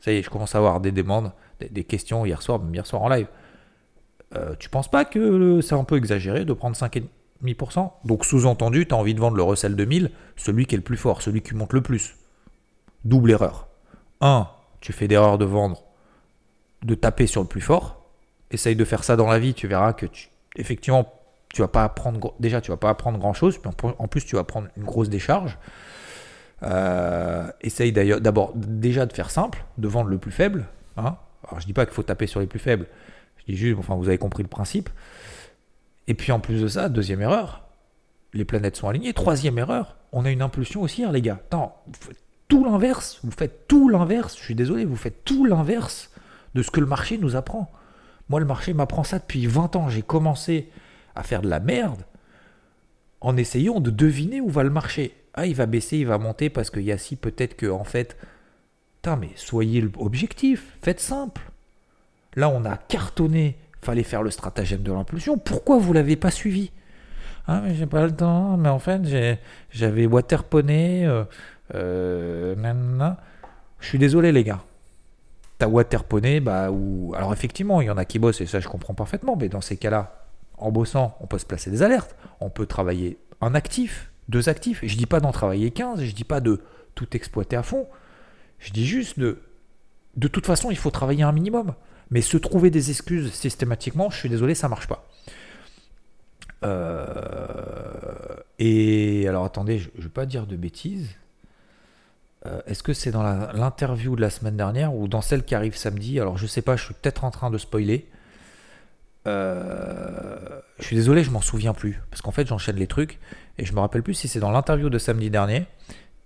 Ça 0.00 0.12
y 0.12 0.16
est, 0.16 0.22
je 0.22 0.30
commence 0.30 0.54
à 0.54 0.58
avoir 0.58 0.80
des 0.80 0.92
demandes, 0.92 1.32
des, 1.60 1.84
questions 1.84 2.24
hier 2.24 2.42
soir, 2.42 2.58
même 2.58 2.74
hier 2.74 2.86
soir 2.86 3.02
en 3.02 3.08
live. 3.08 3.26
Euh, 4.34 4.54
tu 4.58 4.68
penses 4.68 4.90
pas 4.90 5.04
que 5.04 5.60
c'est 5.60 5.74
un 5.74 5.84
peu 5.84 5.96
exagéré 5.96 6.44
de 6.44 6.52
prendre 6.52 6.76
5,5% 6.76 7.90
Donc 8.04 8.24
sous-entendu, 8.24 8.86
tu 8.86 8.94
as 8.94 8.96
envie 8.96 9.14
de 9.14 9.20
vendre 9.20 9.36
le 9.36 9.42
Russell 9.42 9.76
2000, 9.76 10.10
celui 10.36 10.66
qui 10.66 10.74
est 10.74 10.78
le 10.78 10.84
plus 10.84 10.96
fort, 10.96 11.22
celui 11.22 11.42
qui 11.42 11.54
monte 11.54 11.72
le 11.72 11.82
plus. 11.82 12.16
Double 13.04 13.30
erreur. 13.30 13.68
1. 14.20 14.48
Tu 14.80 14.92
fais 14.92 15.08
d'erreur 15.08 15.36
de 15.36 15.44
vendre, 15.44 15.84
de 16.82 16.94
taper 16.94 17.26
sur 17.26 17.42
le 17.42 17.48
plus 17.48 17.60
fort. 17.60 17.99
Essaye 18.50 18.76
de 18.76 18.84
faire 18.84 19.04
ça 19.04 19.16
dans 19.16 19.28
la 19.28 19.38
vie, 19.38 19.54
tu 19.54 19.66
verras 19.68 19.92
que 19.92 20.06
tu, 20.06 20.28
effectivement, 20.56 21.12
tu 21.52 21.62
vas 21.62 21.68
pas 21.68 21.84
apprendre, 21.84 22.34
déjà 22.40 22.60
tu 22.60 22.70
vas 22.70 22.76
pas 22.76 22.90
apprendre 22.90 23.18
grand 23.18 23.32
chose, 23.32 23.58
puis 23.58 23.70
en 23.98 24.08
plus 24.08 24.24
tu 24.24 24.36
vas 24.36 24.44
prendre 24.44 24.68
une 24.76 24.84
grosse 24.84 25.08
décharge. 25.08 25.58
Euh, 26.62 27.50
essaye 27.62 27.90
d'ailleurs 27.90 28.20
d'abord 28.20 28.52
déjà 28.54 29.06
de 29.06 29.12
faire 29.12 29.30
simple, 29.30 29.64
de 29.78 29.88
vendre 29.88 30.10
le 30.10 30.18
plus 30.18 30.32
faible. 30.32 30.66
Hein. 30.96 31.16
Alors 31.48 31.60
je 31.60 31.66
dis 31.66 31.72
pas 31.72 31.86
qu'il 31.86 31.94
faut 31.94 32.02
taper 32.02 32.26
sur 32.26 32.40
les 32.40 32.46
plus 32.46 32.58
faibles, 32.58 32.86
je 33.38 33.52
dis 33.52 33.56
juste, 33.56 33.78
enfin 33.78 33.94
vous 33.94 34.08
avez 34.08 34.18
compris 34.18 34.42
le 34.42 34.48
principe. 34.48 34.90
Et 36.06 36.14
puis 36.14 36.32
en 36.32 36.40
plus 36.40 36.60
de 36.60 36.68
ça, 36.68 36.88
deuxième 36.88 37.22
erreur, 37.22 37.64
les 38.32 38.44
planètes 38.44 38.76
sont 38.76 38.88
alignées. 38.88 39.12
Troisième 39.12 39.58
erreur, 39.58 39.96
on 40.12 40.24
a 40.24 40.30
une 40.30 40.42
impulsion 40.42 40.82
aussi, 40.82 41.04
hein, 41.04 41.12
les 41.12 41.22
gars. 41.22 41.38
Attends, 41.46 41.82
tout 42.48 42.64
l'inverse, 42.64 43.20
vous 43.22 43.30
faites 43.30 43.66
tout 43.68 43.88
l'inverse, 43.88 44.36
je 44.36 44.42
suis 44.42 44.54
désolé, 44.54 44.84
vous 44.84 44.96
faites 44.96 45.24
tout 45.24 45.44
l'inverse 45.44 46.10
de 46.54 46.62
ce 46.62 46.70
que 46.70 46.80
le 46.80 46.86
marché 46.86 47.16
nous 47.16 47.36
apprend. 47.36 47.70
Moi, 48.30 48.38
le 48.38 48.46
marché 48.46 48.72
m'apprend 48.74 49.02
ça 49.02 49.18
depuis 49.18 49.46
20 49.46 49.74
ans. 49.74 49.88
J'ai 49.88 50.02
commencé 50.02 50.70
à 51.16 51.24
faire 51.24 51.42
de 51.42 51.48
la 51.50 51.58
merde 51.58 52.04
en 53.20 53.36
essayant 53.36 53.80
de 53.80 53.90
deviner 53.90 54.40
où 54.40 54.48
va 54.48 54.62
le 54.62 54.70
marché. 54.70 55.16
Ah, 55.34 55.46
il 55.46 55.56
va 55.56 55.66
baisser, 55.66 55.98
il 55.98 56.06
va 56.06 56.16
monter 56.16 56.48
parce 56.48 56.70
qu'il 56.70 56.82
y 56.82 56.92
a 56.92 56.98
si 56.98 57.16
peut-être 57.16 57.56
que, 57.56 57.66
en 57.66 57.82
fait. 57.82 58.16
Putain, 58.96 59.16
mais 59.16 59.30
soyez 59.34 59.84
objectif, 59.98 60.76
faites 60.80 61.00
simple. 61.00 61.42
Là, 62.36 62.48
on 62.50 62.64
a 62.64 62.76
cartonné, 62.76 63.56
fallait 63.82 64.04
faire 64.04 64.22
le 64.22 64.30
stratagème 64.30 64.82
de 64.82 64.92
l'impulsion. 64.92 65.36
Pourquoi 65.36 65.78
vous 65.78 65.92
l'avez 65.92 66.14
pas 66.14 66.30
suivi? 66.30 66.70
Ah, 67.48 67.60
mais 67.64 67.74
j'ai 67.74 67.86
pas 67.86 68.04
le 68.04 68.14
temps, 68.14 68.56
mais 68.56 68.68
en 68.68 68.78
fait, 68.78 69.02
j'avais 69.72 70.06
waterponé. 70.06 71.04
Euh, 71.04 71.24
euh, 71.74 72.54
je 73.80 73.88
suis 73.88 73.98
désolé, 73.98 74.30
les 74.30 74.44
gars. 74.44 74.62
T'as 75.60 75.68
waterponé, 75.68 76.40
bah, 76.40 76.70
ou. 76.70 77.12
Alors, 77.14 77.34
effectivement, 77.34 77.82
il 77.82 77.86
y 77.88 77.90
en 77.90 77.98
a 77.98 78.06
qui 78.06 78.18
bossent, 78.18 78.40
et 78.40 78.46
ça, 78.46 78.60
je 78.60 78.68
comprends 78.68 78.94
parfaitement, 78.94 79.36
mais 79.36 79.50
dans 79.50 79.60
ces 79.60 79.76
cas-là, 79.76 80.24
en 80.56 80.72
bossant, 80.72 81.16
on 81.20 81.26
peut 81.26 81.36
se 81.36 81.44
placer 81.44 81.70
des 81.70 81.82
alertes, 81.82 82.16
on 82.40 82.48
peut 82.48 82.64
travailler 82.64 83.18
un 83.42 83.54
actif, 83.54 84.10
deux 84.30 84.48
actifs. 84.48 84.80
Je 84.82 84.96
dis 84.96 85.04
pas 85.04 85.20
d'en 85.20 85.32
travailler 85.32 85.70
15, 85.70 86.02
je 86.02 86.14
dis 86.14 86.24
pas 86.24 86.40
de 86.40 86.62
tout 86.94 87.14
exploiter 87.14 87.56
à 87.56 87.62
fond. 87.62 87.86
Je 88.58 88.72
dis 88.72 88.86
juste 88.86 89.18
de. 89.18 89.38
De 90.16 90.28
toute 90.28 90.46
façon, 90.46 90.70
il 90.70 90.78
faut 90.78 90.90
travailler 90.90 91.24
un 91.24 91.32
minimum. 91.32 91.74
Mais 92.10 92.22
se 92.22 92.38
trouver 92.38 92.70
des 92.70 92.88
excuses 92.88 93.30
systématiquement, 93.30 94.08
je 94.08 94.16
suis 94.16 94.30
désolé, 94.30 94.54
ça 94.54 94.68
marche 94.68 94.88
pas. 94.88 95.06
Euh, 96.64 98.36
et 98.58 99.28
alors 99.28 99.44
attendez, 99.44 99.78
je 99.78 99.90
ne 99.96 100.02
vais 100.02 100.08
pas 100.08 100.24
dire 100.24 100.46
de 100.46 100.56
bêtises. 100.56 101.08
Euh, 102.46 102.60
est-ce 102.66 102.82
que 102.82 102.92
c'est 102.92 103.10
dans 103.10 103.22
l'interview 103.22 104.16
de 104.16 104.20
la 104.20 104.30
semaine 104.30 104.56
dernière 104.56 104.94
ou 104.94 105.08
dans 105.08 105.20
celle 105.20 105.44
qui 105.44 105.54
arrive 105.54 105.76
samedi? 105.76 106.18
Alors 106.20 106.38
je 106.38 106.46
sais 106.46 106.62
pas, 106.62 106.76
je 106.76 106.84
suis 106.84 106.94
peut-être 106.94 107.24
en 107.24 107.30
train 107.30 107.50
de 107.50 107.58
spoiler. 107.58 108.08
Euh, 109.26 110.60
je 110.78 110.84
suis 110.84 110.96
désolé, 110.96 111.22
je 111.22 111.30
m'en 111.30 111.42
souviens 111.42 111.74
plus. 111.74 112.00
Parce 112.10 112.22
qu'en 112.22 112.30
fait, 112.30 112.46
j'enchaîne 112.46 112.76
les 112.76 112.86
trucs 112.86 113.18
et 113.58 113.66
je 113.66 113.74
me 113.74 113.80
rappelle 113.80 114.02
plus 114.02 114.14
si 114.14 114.28
c'est 114.28 114.40
dans 114.40 114.50
l'interview 114.50 114.88
de 114.88 114.98
samedi 114.98 115.28
dernier 115.28 115.66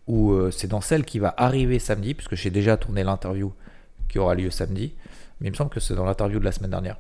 ou 0.07 0.33
euh, 0.33 0.51
c'est 0.51 0.69
dans 0.69 0.81
celle 0.81 1.05
qui 1.05 1.19
va 1.19 1.35
arriver 1.37 1.79
samedi, 1.79 2.15
puisque 2.15 2.37
j'ai 2.37 2.51
déjà 2.51 2.77
tourné 2.77 3.03
l'interview 3.03 3.53
qui 4.09 4.19
aura 4.19 4.35
lieu 4.35 4.51
samedi. 4.51 4.95
Mais 5.41 5.49
il 5.49 5.51
me 5.51 5.57
semble 5.57 5.71
que 5.71 5.81
c'est 5.81 5.95
dans 5.95 6.05
l'interview 6.05 6.39
de 6.39 6.45
la 6.45 6.53
semaine 6.53 6.71
dernière. 6.71 6.99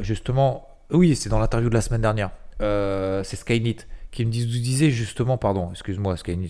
justement, 0.00 0.66
oui, 0.90 1.14
c'est 1.14 1.28
dans 1.28 1.38
l'interview 1.38 1.68
de 1.68 1.74
la 1.74 1.82
semaine 1.82 2.00
dernière. 2.00 2.30
c'est 2.58 3.36
Skynet 3.36 3.76
qui 4.10 4.24
me 4.24 4.30
disait 4.32 4.90
justement, 4.90 5.38
pardon, 5.38 5.70
excuse-moi, 5.70 6.16
Skynet, 6.16 6.48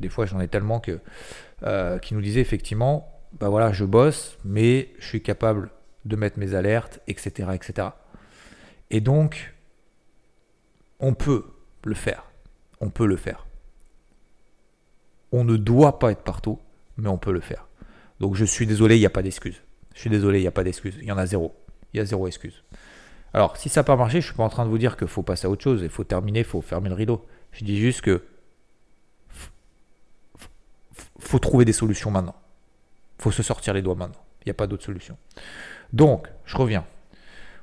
des 0.00 0.08
fois, 0.08 0.26
j'en 0.26 0.40
ai 0.40 0.48
tellement 0.48 0.80
que 0.80 1.00
euh, 1.62 1.98
qui 1.98 2.14
nous 2.14 2.20
disait 2.20 2.40
effectivement, 2.40 3.08
bah 3.38 3.48
voilà, 3.48 3.72
je 3.72 3.84
bosse, 3.84 4.38
mais 4.44 4.90
je 4.98 5.06
suis 5.06 5.22
capable 5.22 5.70
de 6.04 6.16
mettre 6.16 6.38
mes 6.38 6.54
alertes, 6.54 7.00
etc., 7.06 7.50
etc. 7.54 7.88
Et 8.90 9.00
donc, 9.00 9.54
on 10.98 11.14
peut 11.14 11.44
le 11.84 11.94
faire. 11.94 12.24
On 12.80 12.90
peut 12.90 13.06
le 13.06 13.16
faire. 13.16 13.46
On 15.32 15.44
ne 15.44 15.56
doit 15.56 15.98
pas 15.98 16.10
être 16.10 16.22
partout, 16.22 16.58
mais 16.96 17.08
on 17.08 17.18
peut 17.18 17.32
le 17.32 17.40
faire. 17.40 17.68
Donc 18.18 18.34
je 18.34 18.44
suis 18.44 18.66
désolé, 18.66 18.96
il 18.96 19.00
n'y 19.00 19.06
a 19.06 19.10
pas 19.10 19.22
d'excuse. 19.22 19.62
Je 19.94 20.00
suis 20.00 20.10
désolé, 20.10 20.38
il 20.38 20.42
n'y 20.42 20.48
a 20.48 20.52
pas 20.52 20.64
d'excuse. 20.64 20.96
Il 21.00 21.06
y 21.06 21.12
en 21.12 21.18
a 21.18 21.26
zéro. 21.26 21.54
Il 21.92 21.98
y 21.98 22.00
a 22.00 22.04
zéro 22.04 22.26
excuse. 22.26 22.62
Alors, 23.32 23.56
si 23.56 23.68
ça 23.68 23.80
n'a 23.80 23.84
pas 23.84 23.96
marché, 23.96 24.14
je 24.14 24.26
ne 24.26 24.30
suis 24.30 24.34
pas 24.34 24.42
en 24.42 24.48
train 24.48 24.64
de 24.64 24.70
vous 24.70 24.78
dire 24.78 24.96
qu'il 24.96 25.08
faut 25.08 25.22
passer 25.22 25.46
à 25.46 25.50
autre 25.50 25.62
chose, 25.62 25.82
il 25.82 25.88
faut 25.88 26.04
terminer, 26.04 26.40
il 26.40 26.44
faut 26.44 26.60
fermer 26.60 26.88
le 26.88 26.94
rideau. 26.94 27.24
Je 27.52 27.64
dis 27.64 27.78
juste 27.78 28.00
que 28.00 28.22
faut 31.20 31.38
trouver 31.38 31.64
des 31.64 31.72
solutions 31.72 32.10
maintenant. 32.10 32.36
faut 33.18 33.30
se 33.30 33.42
sortir 33.42 33.74
les 33.74 33.82
doigts 33.82 33.94
maintenant. 33.94 34.22
Il 34.42 34.48
n'y 34.48 34.52
a 34.52 34.54
pas 34.54 34.66
d'autre 34.66 34.84
solution. 34.84 35.16
Donc, 35.92 36.28
je 36.46 36.56
reviens. 36.56 36.84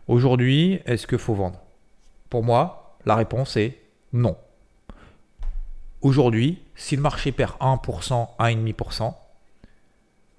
Aujourd'hui, 0.08 0.80
est-ce 0.86 1.08
qu'il 1.08 1.18
faut 1.18 1.34
vendre? 1.34 1.60
Pour 2.30 2.44
moi, 2.44 2.98
la 3.06 3.16
réponse 3.16 3.58
est 3.58 3.78
non. 4.14 4.38
Aujourd'hui, 6.02 6.62
si 6.76 6.96
le 6.96 7.02
marché 7.02 7.32
perd 7.32 7.54
1%, 7.60 8.28
1,5%, 8.40 9.14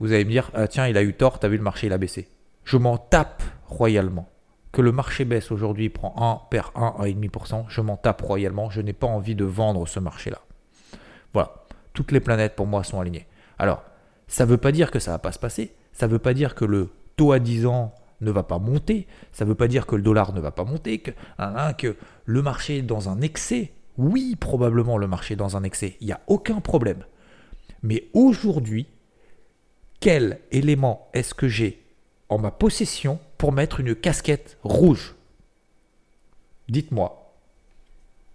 vous 0.00 0.12
allez 0.12 0.24
me 0.24 0.30
dire, 0.30 0.50
ah, 0.54 0.68
tiens, 0.68 0.86
il 0.86 0.96
a 0.96 1.02
eu 1.02 1.14
tort, 1.14 1.40
t'as 1.40 1.48
vu 1.48 1.56
le 1.56 1.62
marché, 1.62 1.88
il 1.88 1.92
a 1.92 1.98
baissé. 1.98 2.28
Je 2.64 2.76
m'en 2.76 2.98
tape 2.98 3.42
royalement. 3.66 4.28
Que 4.70 4.82
le 4.82 4.92
marché 4.92 5.24
baisse 5.24 5.50
aujourd'hui, 5.50 5.88
prend 5.88 6.14
1, 6.16 6.48
perd 6.50 6.70
1, 6.76 7.04
1,5%, 7.06 7.64
je 7.68 7.80
m'en 7.80 7.96
tape 7.96 8.20
royalement. 8.22 8.70
Je 8.70 8.80
n'ai 8.80 8.92
pas 8.92 9.06
envie 9.06 9.34
de 9.34 9.44
vendre 9.44 9.88
ce 9.88 9.98
marché-là. 9.98 10.38
Toutes 11.98 12.12
les 12.12 12.20
planètes 12.20 12.54
pour 12.54 12.68
moi 12.68 12.84
sont 12.84 13.00
alignées. 13.00 13.26
Alors, 13.58 13.82
ça 14.28 14.44
ne 14.44 14.50
veut 14.50 14.56
pas 14.56 14.70
dire 14.70 14.92
que 14.92 15.00
ça 15.00 15.10
ne 15.10 15.14
va 15.14 15.18
pas 15.18 15.32
se 15.32 15.38
passer, 15.40 15.74
ça 15.92 16.06
ne 16.06 16.12
veut 16.12 16.20
pas 16.20 16.32
dire 16.32 16.54
que 16.54 16.64
le 16.64 16.90
taux 17.16 17.32
à 17.32 17.40
10 17.40 17.66
ans 17.66 17.92
ne 18.20 18.30
va 18.30 18.44
pas 18.44 18.60
monter, 18.60 19.08
ça 19.32 19.44
ne 19.44 19.48
veut 19.48 19.56
pas 19.56 19.66
dire 19.66 19.84
que 19.84 19.96
le 19.96 20.02
dollar 20.02 20.32
ne 20.32 20.38
va 20.38 20.52
pas 20.52 20.62
monter, 20.62 21.00
que, 21.00 21.10
hein, 21.38 21.54
hein, 21.56 21.72
que 21.72 21.96
le 22.24 22.40
marché 22.40 22.78
est 22.78 22.82
dans 22.82 23.08
un 23.08 23.20
excès. 23.20 23.72
Oui, 23.96 24.36
probablement 24.36 24.96
le 24.96 25.08
marché 25.08 25.34
est 25.34 25.36
dans 25.36 25.56
un 25.56 25.64
excès, 25.64 25.96
il 26.00 26.06
n'y 26.06 26.12
a 26.12 26.20
aucun 26.28 26.60
problème. 26.60 27.02
Mais 27.82 28.04
aujourd'hui, 28.12 28.86
quel 29.98 30.38
élément 30.52 31.08
est-ce 31.14 31.34
que 31.34 31.48
j'ai 31.48 31.82
en 32.28 32.38
ma 32.38 32.52
possession 32.52 33.18
pour 33.38 33.50
mettre 33.50 33.80
une 33.80 33.96
casquette 33.96 34.56
rouge? 34.62 35.16
Dites-moi. 36.68 37.34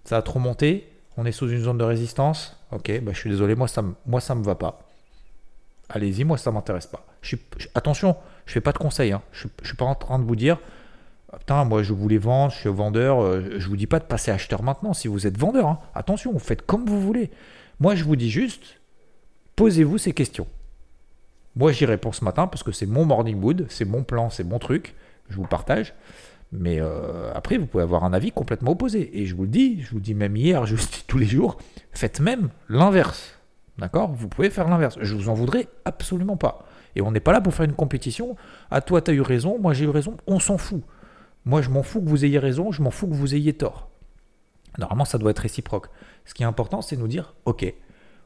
Ça 0.04 0.18
a 0.18 0.22
trop 0.22 0.40
monté? 0.40 0.90
On 1.16 1.26
est 1.26 1.32
sous 1.32 1.48
une 1.48 1.62
zone 1.62 1.78
de 1.78 1.86
résistance? 1.86 2.58
Ok, 2.74 2.92
bah, 3.02 3.12
je 3.14 3.20
suis 3.20 3.30
désolé, 3.30 3.56
moi 3.56 3.68
ça, 3.68 3.84
ça 4.20 4.36
me 4.36 4.44
va 4.44 4.56
pas. 4.56 4.80
Allez-y, 5.90 6.24
moi 6.24 6.38
ça 6.38 6.52
m'intéresse 6.52 6.88
pas. 6.88 7.06
Je 7.22 7.36
attention, 7.76 8.16
je 8.46 8.54
fais 8.54 8.62
pas 8.62 8.72
de 8.72 8.78
conseils. 8.78 9.12
Hein. 9.12 9.22
Je, 9.32 9.48
ne 9.48 9.66
suis 9.66 9.78
pas 9.78 9.86
en 9.86 9.96
train 9.96 10.18
de 10.18 10.24
vous 10.24 10.36
dire, 10.36 10.58
ah, 11.32 11.38
putain, 11.38 11.64
moi 11.66 11.84
je 11.84 11.94
voulais 11.94 12.18
vendre, 12.18 12.52
je 12.52 12.60
suis 12.60 12.70
vendeur. 12.70 13.22
Euh, 13.22 13.60
je 13.60 13.68
vous 13.68 13.78
dis 13.78 13.86
pas 13.86 14.00
de 14.00 14.06
passer 14.06 14.32
acheteur 14.32 14.64
maintenant 14.64 14.94
si 14.94 15.08
vous 15.08 15.28
êtes 15.28 15.38
vendeur. 15.38 15.68
Hein. 15.68 15.80
Attention, 15.94 16.32
vous 16.32 16.40
faites 16.40 16.66
comme 16.66 16.86
vous 16.86 17.00
voulez. 17.00 17.30
Moi 17.80 17.96
je 17.96 18.04
vous 18.04 18.16
dis 18.16 18.32
juste, 18.32 18.80
posez-vous 19.56 19.98
ces 20.00 20.14
questions. 20.14 20.48
Moi 21.56 21.72
j'y 21.72 21.86
réponds 21.86 22.12
ce 22.12 22.26
matin 22.26 22.48
parce 22.48 22.64
que 22.64 22.72
c'est 22.72 22.88
mon 22.88 23.06
morning 23.06 23.40
mood, 23.40 23.68
c'est 23.70 23.86
mon 23.86 24.04
plan, 24.04 24.32
c'est 24.32 24.44
mon 24.44 24.58
truc. 24.58 24.96
Je 25.30 25.36
vous 25.36 25.48
partage. 25.48 25.94
Mais 26.54 26.80
euh, 26.80 27.32
après, 27.34 27.58
vous 27.58 27.66
pouvez 27.66 27.84
avoir 27.84 28.04
un 28.04 28.14
avis 28.14 28.32
complètement 28.32 28.72
opposé. 28.72 29.20
Et 29.20 29.26
je 29.26 29.36
vous 29.36 29.44
le 29.44 29.50
dis, 29.50 29.82
je 29.82 29.90
vous 29.90 29.96
le 29.98 30.02
dis 30.02 30.14
même 30.14 30.36
hier, 30.36 30.66
je 30.68 30.76
vous 30.76 30.82
le 30.82 30.88
dis 30.88 31.04
tous 31.08 31.18
les 31.18 31.26
jours, 31.26 31.58
faites 31.92 32.20
même 32.20 32.50
l'inverse. 32.70 33.40
D'accord? 33.80 34.14
Vous 34.14 34.28
pouvez 34.28 34.52
faire 34.52 34.70
l'inverse. 34.70 34.98
Je 35.02 35.16
vous 35.16 35.30
en 35.30 35.34
voudrais 35.34 35.68
absolument 35.84 36.38
pas. 36.38 36.66
Et 36.96 37.02
on 37.02 37.12
n'est 37.12 37.20
pas 37.20 37.32
là 37.32 37.42
pour 37.42 37.54
faire 37.56 37.66
une 37.66 37.74
compétition. 37.74 38.36
À 38.70 38.82
toi, 38.82 39.02
tu 39.02 39.10
as 39.10 39.14
eu 39.16 39.22
raison, 39.22 39.58
moi 39.60 39.74
j'ai 39.74 39.86
eu 39.86 39.90
raison, 39.90 40.16
on 40.28 40.40
s'en 40.40 40.60
fout. 40.60 40.84
Moi, 41.46 41.62
je 41.62 41.70
m'en 41.70 41.84
fous 41.84 42.02
que 42.02 42.08
vous 42.08 42.24
ayez 42.24 42.40
raison, 42.40 42.72
je 42.72 42.82
m'en 42.82 42.92
fous 42.92 43.08
que 43.08 43.16
vous 43.16 43.34
ayez 43.36 43.54
tort. 43.54 43.90
Normalement, 44.78 45.06
ça 45.06 45.18
doit 45.18 45.32
être 45.32 45.40
réciproque. 45.40 45.88
Ce 46.26 46.34
qui 46.34 46.44
est 46.44 46.46
important, 46.46 46.82
c'est 46.82 46.96
nous 46.96 47.08
dire, 47.08 47.34
ok, 47.46 47.74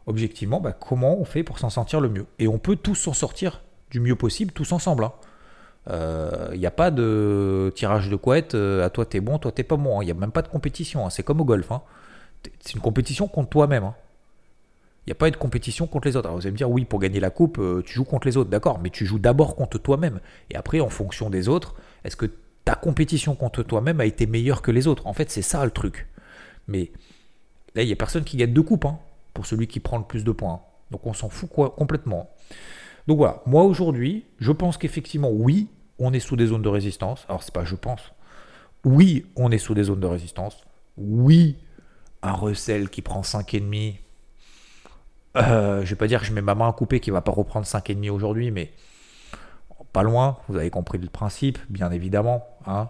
objectivement, 0.06 0.60
bah, 0.60 0.74
comment 0.74 1.18
on 1.18 1.26
fait 1.26 1.44
pour 1.44 1.60
s'en 1.60 1.70
sortir 1.70 2.02
le 2.02 2.10
mieux? 2.10 2.26
Et 2.40 2.48
on 2.48 2.60
peut 2.60 2.76
tous 2.76 2.96
s'en 2.96 3.13
sortir 3.13 3.63
du 3.90 4.00
mieux 4.00 4.16
possible, 4.16 4.52
tous 4.52 4.72
ensemble. 4.72 5.06
Hein. 5.06 5.13
Il 5.89 5.93
euh, 5.93 6.58
n'y 6.58 6.65
a 6.65 6.71
pas 6.71 6.91
de 6.91 7.71
tirage 7.73 8.10
de 8.10 8.17
couette, 8.17 8.56
euh, 8.56 8.86
à 8.86 8.89
toi 8.89 9.06
t'es 9.06 9.21
bon, 9.21 9.39
toi 9.39 9.54
t'es 9.54 9.63
pas 9.63 9.78
bon. 9.78 10.02
Il 10.02 10.04
hein. 10.04 10.06
n'y 10.06 10.12
a 10.12 10.15
même 10.15 10.32
pas 10.32 10.41
de 10.41 10.50
compétition. 10.50 11.06
Hein. 11.06 11.10
C'est 11.10 11.23
comme 11.23 11.39
au 11.39 11.45
golf. 11.45 11.71
Hein. 11.71 11.82
C'est 12.60 12.73
une 12.73 12.82
compétition 12.82 13.28
contre 13.30 13.50
toi-même. 13.50 13.84
Il 13.84 13.91
Il 15.06 15.10
n'y 15.10 15.12
a 15.13 15.15
pas 15.15 15.32
de 15.32 15.38
compétition 15.38 15.88
contre 15.88 16.10
les 16.10 16.17
autres. 16.17 16.28
Alors 16.28 16.38
vous 16.38 16.45
allez 16.45 16.52
me 16.52 16.58
dire, 16.58 16.69
oui, 16.69 16.84
pour 16.84 17.00
gagner 17.00 17.21
la 17.21 17.30
coupe, 17.30 17.58
euh, 17.60 17.82
tu 17.86 17.93
joues 17.93 18.04
contre 18.04 18.28
les 18.28 18.36
autres, 18.36 18.50
d'accord, 18.50 18.80
mais 18.80 18.89
tu 18.89 19.06
joues 19.06 19.19
d'abord 19.19 19.56
contre 19.56 19.78
toi-même. 19.78 20.19
Et 20.50 20.58
après, 20.58 20.82
en 20.82 20.89
fonction 20.89 21.30
des 21.30 21.47
autres, 21.47 21.76
est-ce 22.04 22.17
que 22.17 22.26
ta 22.65 22.76
compétition 22.76 23.36
contre 23.36 23.63
toi-même 23.63 24.02
a 24.02 24.06
été 24.06 24.26
meilleure 24.26 24.62
que 24.62 24.71
les 24.71 24.88
autres? 24.88 25.08
En 25.08 25.13
fait, 25.13 25.32
c'est 25.32 25.41
ça 25.41 25.63
le 25.63 25.71
truc. 25.71 26.08
Mais 26.67 26.91
là, 27.76 27.84
il 27.84 27.86
n'y 27.86 27.93
a 27.93 27.95
personne 27.95 28.26
qui 28.26 28.36
gagne 28.36 28.52
deux 28.52 28.63
coupes, 28.63 28.84
hein, 28.84 29.00
pour 29.34 29.45
celui 29.45 29.67
qui 29.67 29.80
prend 29.80 29.97
le 29.97 30.04
plus 30.04 30.26
de 30.26 30.32
points. 30.32 30.56
Hein. 30.56 30.60
Donc 30.91 31.06
on 31.06 31.13
s'en 31.13 31.30
fout 31.30 31.50
complètement. 31.50 32.30
Donc 33.08 33.17
voilà, 33.17 33.41
moi 33.45 33.63
aujourd'hui, 33.63 34.26
je 34.39 34.52
pense 34.52 34.78
qu'effectivement, 34.78 35.30
oui, 35.30 35.69
on 36.00 36.14
est 36.14 36.20
sous 36.20 36.36
des 36.36 36.48
zones 36.48 36.62
de 36.62 36.70
résistance. 36.70 37.26
Alors 37.30 37.44
c'est 37.44 37.54
pas 37.54 37.66
je 37.66 37.76
pense. 37.76 38.14
Oui, 38.84 39.26
on 39.36 39.52
est 39.52 39.58
sous 39.58 39.74
des 39.74 39.84
zones 39.84 40.00
de 40.00 40.08
résistance. 40.08 40.64
Oui, 40.98 41.58
un 42.22 42.34
recel 42.34 42.90
qui 42.90 43.02
prend 43.02 43.22
5,5 43.22 43.98
euh, 45.38 45.84
je 45.84 45.90
vais 45.90 45.96
pas 45.96 46.08
dire 46.08 46.22
que 46.22 46.26
je 46.26 46.34
mets 46.34 46.42
ma 46.42 46.56
main 46.56 46.70
à 46.70 46.74
couper 46.74 47.00
qui 47.00 47.12
va 47.12 47.22
pas 47.22 47.32
reprendre 47.32 47.66
5,5 47.66 48.10
aujourd'hui, 48.10 48.52
mais 48.52 48.72
pas 49.94 50.04
loin, 50.04 50.38
vous 50.48 50.58
avez 50.58 50.70
compris 50.70 50.98
le 50.98 51.08
principe, 51.08 51.60
bien 51.70 51.92
évidemment. 51.92 52.48
Hein. 52.66 52.90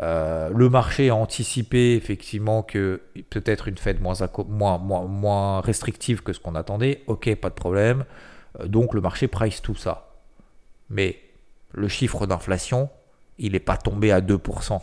Euh, 0.00 0.50
le 0.54 0.68
marché 0.68 1.08
a 1.08 1.14
anticipé 1.14 1.94
effectivement 1.94 2.62
que 2.62 3.02
peut-être 3.30 3.68
une 3.68 3.78
fête 3.78 4.00
moins, 4.00 4.78
moins, 4.78 5.60
restrictive 5.60 6.22
que 6.22 6.32
ce 6.32 6.40
qu'on 6.40 6.54
attendait. 6.54 7.02
Ok, 7.06 7.34
pas 7.36 7.48
de 7.48 7.54
problème. 7.54 8.04
Euh, 8.60 8.66
donc 8.66 8.94
le 8.94 9.00
marché 9.00 9.28
price 9.28 9.60
tout 9.60 9.74
ça. 9.74 10.10
Mais 10.90 11.18
le 11.72 11.88
chiffre 11.88 12.26
d'inflation, 12.26 12.90
il 13.38 13.52
n'est 13.52 13.60
pas 13.60 13.76
tombé 13.76 14.12
à 14.12 14.20
2%. 14.20 14.80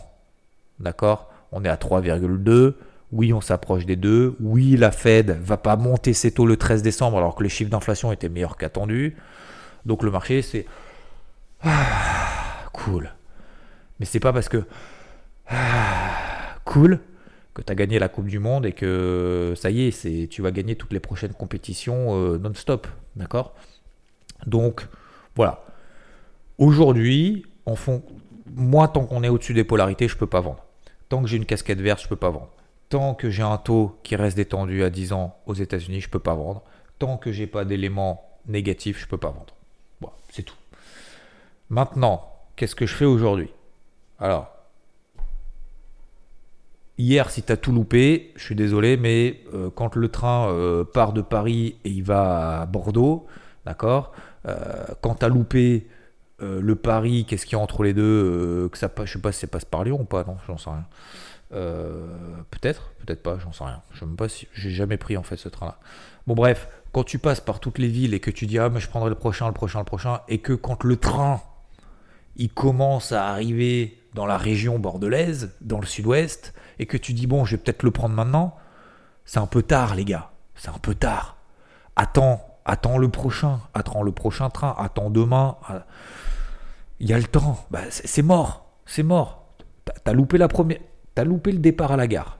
D'accord? 0.80 1.30
On 1.52 1.64
est 1.64 1.68
à 1.68 1.76
3,2. 1.76 2.74
Oui, 3.12 3.32
on 3.32 3.40
s'approche 3.40 3.86
des 3.86 3.96
deux. 3.96 4.36
Oui, 4.40 4.76
la 4.76 4.90
Fed 4.90 5.30
va 5.30 5.56
pas 5.56 5.76
monter 5.76 6.12
ses 6.12 6.32
taux 6.32 6.46
le 6.46 6.56
13 6.56 6.82
décembre 6.82 7.18
alors 7.18 7.34
que 7.34 7.42
les 7.42 7.48
chiffres 7.48 7.70
d'inflation 7.70 8.12
étaient 8.12 8.28
meilleurs 8.28 8.56
qu'attendus. 8.56 9.16
Donc 9.84 10.02
le 10.02 10.10
marché, 10.10 10.42
c'est 10.42 10.66
ah, 11.62 12.68
cool. 12.72 13.12
Mais 13.98 14.06
c'est 14.06 14.20
pas 14.20 14.32
parce 14.32 14.48
que 14.48 14.64
ah, 15.48 16.56
cool 16.64 17.00
que 17.54 17.62
tu 17.62 17.72
as 17.72 17.74
gagné 17.74 17.98
la 17.98 18.08
Coupe 18.08 18.26
du 18.26 18.38
Monde 18.38 18.66
et 18.66 18.72
que 18.72 19.54
ça 19.56 19.70
y 19.70 19.86
est, 19.86 20.28
tu 20.28 20.42
vas 20.42 20.50
gagner 20.50 20.76
toutes 20.76 20.92
les 20.92 21.00
prochaines 21.00 21.32
compétitions 21.32 22.14
euh, 22.14 22.38
non-stop, 22.38 22.86
d'accord? 23.14 23.54
Donc 24.46 24.86
voilà. 25.34 25.65
Aujourd'hui, 26.58 27.44
en 27.66 27.76
fond, 27.76 28.02
moi 28.54 28.88
tant 28.88 29.04
qu'on 29.04 29.22
est 29.22 29.28
au-dessus 29.28 29.54
des 29.54 29.64
polarités, 29.64 30.08
je 30.08 30.16
peux 30.16 30.26
pas 30.26 30.40
vendre. 30.40 30.64
Tant 31.08 31.22
que 31.22 31.28
j'ai 31.28 31.36
une 31.36 31.46
casquette 31.46 31.80
verte, 31.80 32.02
je 32.02 32.08
peux 32.08 32.16
pas 32.16 32.30
vendre. 32.30 32.50
Tant 32.88 33.14
que 33.14 33.30
j'ai 33.30 33.42
un 33.42 33.58
taux 33.58 33.98
qui 34.02 34.16
reste 34.16 34.36
détendu 34.36 34.82
à 34.82 34.90
10 34.90 35.12
ans 35.12 35.36
aux 35.46 35.54
États-Unis, 35.54 36.00
je 36.00 36.06
ne 36.06 36.10
peux 36.10 36.18
pas 36.18 36.34
vendre. 36.34 36.62
Tant 36.98 37.16
que 37.16 37.32
j'ai 37.32 37.46
pas 37.46 37.64
d'éléments 37.64 38.24
négatifs, 38.46 38.98
je 38.98 39.04
ne 39.04 39.10
peux 39.10 39.18
pas 39.18 39.30
vendre. 39.30 39.54
Voilà, 40.00 40.16
c'est 40.30 40.42
tout. 40.42 40.56
Maintenant, 41.68 42.32
qu'est-ce 42.54 42.76
que 42.76 42.86
je 42.86 42.94
fais 42.94 43.04
aujourd'hui? 43.04 43.50
Alors, 44.18 44.48
hier, 46.96 47.28
si 47.30 47.42
tu 47.42 47.52
as 47.52 47.56
tout 47.56 47.72
loupé, 47.72 48.32
je 48.36 48.44
suis 48.44 48.54
désolé, 48.54 48.96
mais 48.96 49.40
euh, 49.52 49.68
quand 49.74 49.96
le 49.96 50.08
train 50.08 50.48
euh, 50.48 50.84
part 50.84 51.12
de 51.12 51.22
Paris 51.22 51.76
et 51.84 51.90
il 51.90 52.04
va 52.04 52.62
à 52.62 52.66
Bordeaux, 52.66 53.26
d'accord 53.64 54.12
euh, 54.46 54.86
Quand 55.02 55.16
tu 55.16 55.24
as 55.24 55.28
loupé 55.28 55.86
le 56.40 56.74
Paris, 56.74 57.24
qu'est-ce 57.26 57.46
qu'il 57.46 57.56
y 57.56 57.60
a 57.60 57.62
entre 57.62 57.82
les 57.82 57.94
deux 57.94 58.68
que 58.70 58.78
ça, 58.78 58.90
sais 59.06 59.18
pas 59.18 59.32
si 59.32 59.40
ça 59.40 59.46
passe 59.46 59.64
par 59.64 59.84
Lyon 59.84 60.00
ou 60.00 60.04
pas, 60.04 60.24
non, 60.24 60.36
j'en 60.46 60.58
sais 60.58 60.70
rien. 60.70 60.84
Euh, 61.52 62.06
peut-être, 62.50 62.92
peut-être 63.04 63.22
pas, 63.22 63.38
j'en 63.38 63.52
sais 63.52 63.64
rien. 63.64 63.82
Je 63.92 64.00
sais 64.00 64.06
même 64.06 64.16
pas 64.16 64.28
si 64.28 64.48
j'ai 64.52 64.70
jamais 64.70 64.96
pris 64.96 65.16
en 65.16 65.22
fait 65.22 65.36
ce 65.36 65.48
train-là. 65.48 65.78
Bon 66.26 66.34
bref, 66.34 66.68
quand 66.92 67.04
tu 67.04 67.18
passes 67.18 67.40
par 67.40 67.60
toutes 67.60 67.78
les 67.78 67.88
villes 67.88 68.14
et 68.14 68.20
que 68.20 68.30
tu 68.30 68.46
dis 68.46 68.58
ah 68.58 68.68
mais 68.68 68.80
je 68.80 68.88
prendrai 68.88 69.10
le 69.10 69.16
prochain, 69.16 69.46
le 69.46 69.52
prochain, 69.52 69.78
le 69.78 69.84
prochain, 69.84 70.20
et 70.28 70.38
que 70.38 70.52
quand 70.52 70.82
le 70.82 70.96
train 70.96 71.40
il 72.36 72.50
commence 72.50 73.12
à 73.12 73.28
arriver 73.28 74.02
dans 74.14 74.26
la 74.26 74.36
région 74.36 74.78
bordelaise, 74.78 75.54
dans 75.60 75.78
le 75.78 75.86
sud-ouest, 75.86 76.52
et 76.78 76.86
que 76.86 76.96
tu 76.96 77.12
dis 77.12 77.26
bon 77.26 77.44
je 77.44 77.52
vais 77.52 77.62
peut-être 77.62 77.84
le 77.84 77.92
prendre 77.92 78.14
maintenant, 78.14 78.56
c'est 79.24 79.38
un 79.38 79.46
peu 79.46 79.62
tard 79.62 79.94
les 79.94 80.04
gars, 80.04 80.32
c'est 80.56 80.70
un 80.70 80.78
peu 80.78 80.94
tard. 80.96 81.36
Attends, 81.94 82.44
attends 82.64 82.98
le 82.98 83.08
prochain, 83.08 83.60
attends 83.72 84.02
le 84.02 84.12
prochain 84.12 84.50
train, 84.50 84.74
attends 84.78 85.10
demain. 85.10 85.56
Il 87.00 87.08
y 87.08 87.12
a 87.12 87.18
le 87.18 87.24
temps, 87.24 87.64
bah, 87.70 87.82
c'est 87.90 88.22
mort, 88.22 88.70
c'est 88.86 89.02
mort. 89.02 89.54
T'as 90.04 90.12
loupé 90.12 90.38
la 90.38 90.48
première 90.48 90.78
T'as 91.14 91.24
loupé 91.24 91.50
le 91.50 91.58
départ 91.58 91.92
à 91.92 91.96
la 91.96 92.06
gare. 92.06 92.38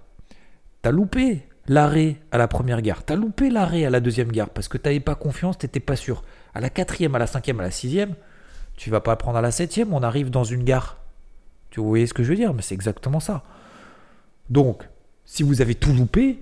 T'as 0.83 0.91
loupé 0.91 1.49
l'arrêt 1.67 2.17
à 2.31 2.37
la 2.37 2.47
première 2.47 2.83
gare. 2.83 3.05
T'as 3.05 3.17
loupé 3.17 3.49
l'arrêt 3.49 3.87
à 3.87 3.91
la 3.91 4.01
deuxième 4.01 4.31
gare 4.31 4.51
parce 4.51 4.69
que 4.69 4.77
t'avais 4.77 5.01
pas 5.01 5.15
confiance, 5.15 5.57
t'étais 5.57 5.81
pas 5.81 5.97
sûr. 5.97 6.23
À 6.55 6.61
la 6.61 6.69
quatrième, 6.69 7.15
à 7.15 7.19
la 7.19 7.27
cinquième, 7.27 7.59
à 7.61 7.63
la 7.63 7.71
sixième, 7.71 8.15
tu 8.77 8.91
vas 8.91 9.01
pas 9.01 9.17
prendre 9.17 9.39
à 9.39 9.41
la 9.41 9.51
septième, 9.51 9.95
on 9.95 10.03
arrive 10.03 10.29
dans 10.29 10.45
une 10.45 10.63
gare. 10.63 10.99
Tu 11.71 11.81
voyez 11.81 12.07
ce 12.07 12.13
que 12.13 12.23
je 12.23 12.29
veux 12.29 12.37
dire 12.37 12.53
Mais 12.53 12.61
c'est 12.61 12.75
exactement 12.75 13.21
ça. 13.21 13.45
Donc, 14.51 14.87
si 15.25 15.43
vous 15.43 15.63
avez 15.63 15.75
tout 15.75 15.95
loupé, 15.95 16.39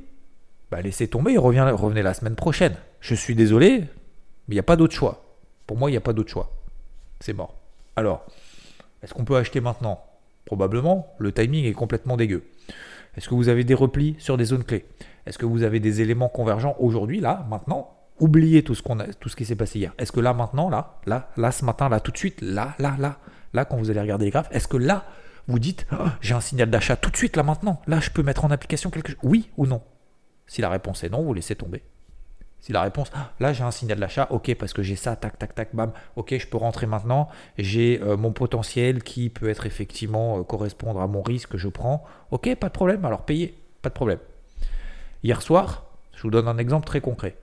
bah 0.70 0.82
laissez 0.82 1.06
tomber 1.06 1.34
et 1.34 1.38
revenez 1.38 2.02
la 2.02 2.14
semaine 2.14 2.34
prochaine. 2.34 2.74
Je 3.00 3.14
suis 3.14 3.36
désolé, 3.36 3.78
mais 4.48 4.54
il 4.54 4.54
n'y 4.54 4.58
a 4.58 4.64
pas 4.64 4.76
d'autre 4.76 4.94
choix. 4.94 5.24
Pour 5.68 5.78
moi, 5.78 5.88
il 5.88 5.92
n'y 5.92 5.98
a 5.98 6.02
pas 6.02 6.12
d'autre 6.12 6.30
choix. 6.30 6.50
C'est 7.20 7.32
mort. 7.32 7.54
Alors, 7.96 8.26
est-ce 9.02 9.14
qu'on 9.14 9.24
peut 9.24 9.36
acheter 9.36 9.60
maintenant? 9.60 10.02
Probablement, 10.44 11.14
le 11.18 11.32
timing 11.32 11.64
est 11.64 11.72
complètement 11.72 12.16
dégueu. 12.16 12.44
Est-ce 13.16 13.28
que 13.28 13.34
vous 13.34 13.48
avez 13.48 13.64
des 13.64 13.74
replis 13.74 14.16
sur 14.18 14.36
des 14.36 14.46
zones 14.46 14.64
clés? 14.64 14.86
Est-ce 15.26 15.38
que 15.38 15.46
vous 15.46 15.62
avez 15.62 15.80
des 15.80 16.00
éléments 16.00 16.28
convergents 16.28 16.76
aujourd'hui, 16.78 17.20
là, 17.20 17.46
maintenant? 17.48 17.90
Oubliez 18.20 18.62
tout 18.62 18.74
ce, 18.74 19.36
qui 19.36 19.44
s'est 19.44 19.56
passé 19.56 19.78
hier. 19.78 19.92
Est-ce 19.98 20.12
que 20.12 20.20
là, 20.20 20.34
maintenant, 20.34 20.68
là, 20.68 21.00
là, 21.06 21.30
là, 21.36 21.52
ce 21.52 21.64
matin, 21.64 21.88
là, 21.88 22.00
tout 22.00 22.12
de 22.12 22.16
suite, 22.16 22.40
là, 22.42 22.74
là, 22.78 22.96
là, 22.98 23.18
là, 23.52 23.64
quand 23.64 23.76
vous 23.76 23.90
allez 23.90 24.00
regarder 24.00 24.26
les 24.26 24.30
graphes, 24.30 24.48
est-ce 24.50 24.68
que 24.68 24.76
là, 24.76 25.04
vous 25.46 25.58
dites, 25.58 25.86
oh, 25.92 26.06
j'ai 26.20 26.34
un 26.34 26.40
signal 26.40 26.70
d'achat 26.70 26.96
tout 26.96 27.10
de 27.10 27.16
suite, 27.16 27.36
là, 27.36 27.42
maintenant? 27.42 27.80
Là, 27.86 28.00
je 28.00 28.10
peux 28.10 28.22
mettre 28.22 28.44
en 28.44 28.50
application 28.50 28.90
quelque 28.90 29.12
chose? 29.12 29.20
Oui 29.22 29.50
ou 29.56 29.66
non? 29.66 29.82
Si 30.46 30.60
la 30.60 30.68
réponse 30.68 31.04
est 31.04 31.08
non, 31.08 31.22
vous 31.22 31.34
laissez 31.34 31.56
tomber. 31.56 31.82
Si 32.64 32.72
la 32.72 32.80
réponse, 32.80 33.10
ah, 33.12 33.30
là 33.40 33.52
j'ai 33.52 33.62
un 33.62 33.70
signal 33.70 34.00
d'achat, 34.00 34.26
ok, 34.30 34.54
parce 34.54 34.72
que 34.72 34.82
j'ai 34.82 34.96
ça, 34.96 35.16
tac, 35.16 35.38
tac, 35.38 35.54
tac, 35.54 35.74
bam, 35.74 35.92
ok, 36.16 36.38
je 36.38 36.46
peux 36.46 36.56
rentrer 36.56 36.86
maintenant, 36.86 37.28
j'ai 37.58 38.00
euh, 38.00 38.16
mon 38.16 38.32
potentiel 38.32 39.02
qui 39.02 39.28
peut 39.28 39.50
être 39.50 39.66
effectivement 39.66 40.38
euh, 40.38 40.44
correspondre 40.44 41.02
à 41.02 41.06
mon 41.06 41.20
risque 41.20 41.50
que 41.50 41.58
je 41.58 41.68
prends, 41.68 42.02
ok, 42.30 42.54
pas 42.54 42.68
de 42.68 42.72
problème, 42.72 43.04
alors 43.04 43.26
payez, 43.26 43.54
pas 43.82 43.90
de 43.90 43.94
problème. 43.94 44.18
Hier 45.22 45.42
soir, 45.42 45.84
je 46.14 46.22
vous 46.22 46.30
donne 46.30 46.48
un 46.48 46.56
exemple 46.56 46.86
très 46.86 47.02
concret. 47.02 47.36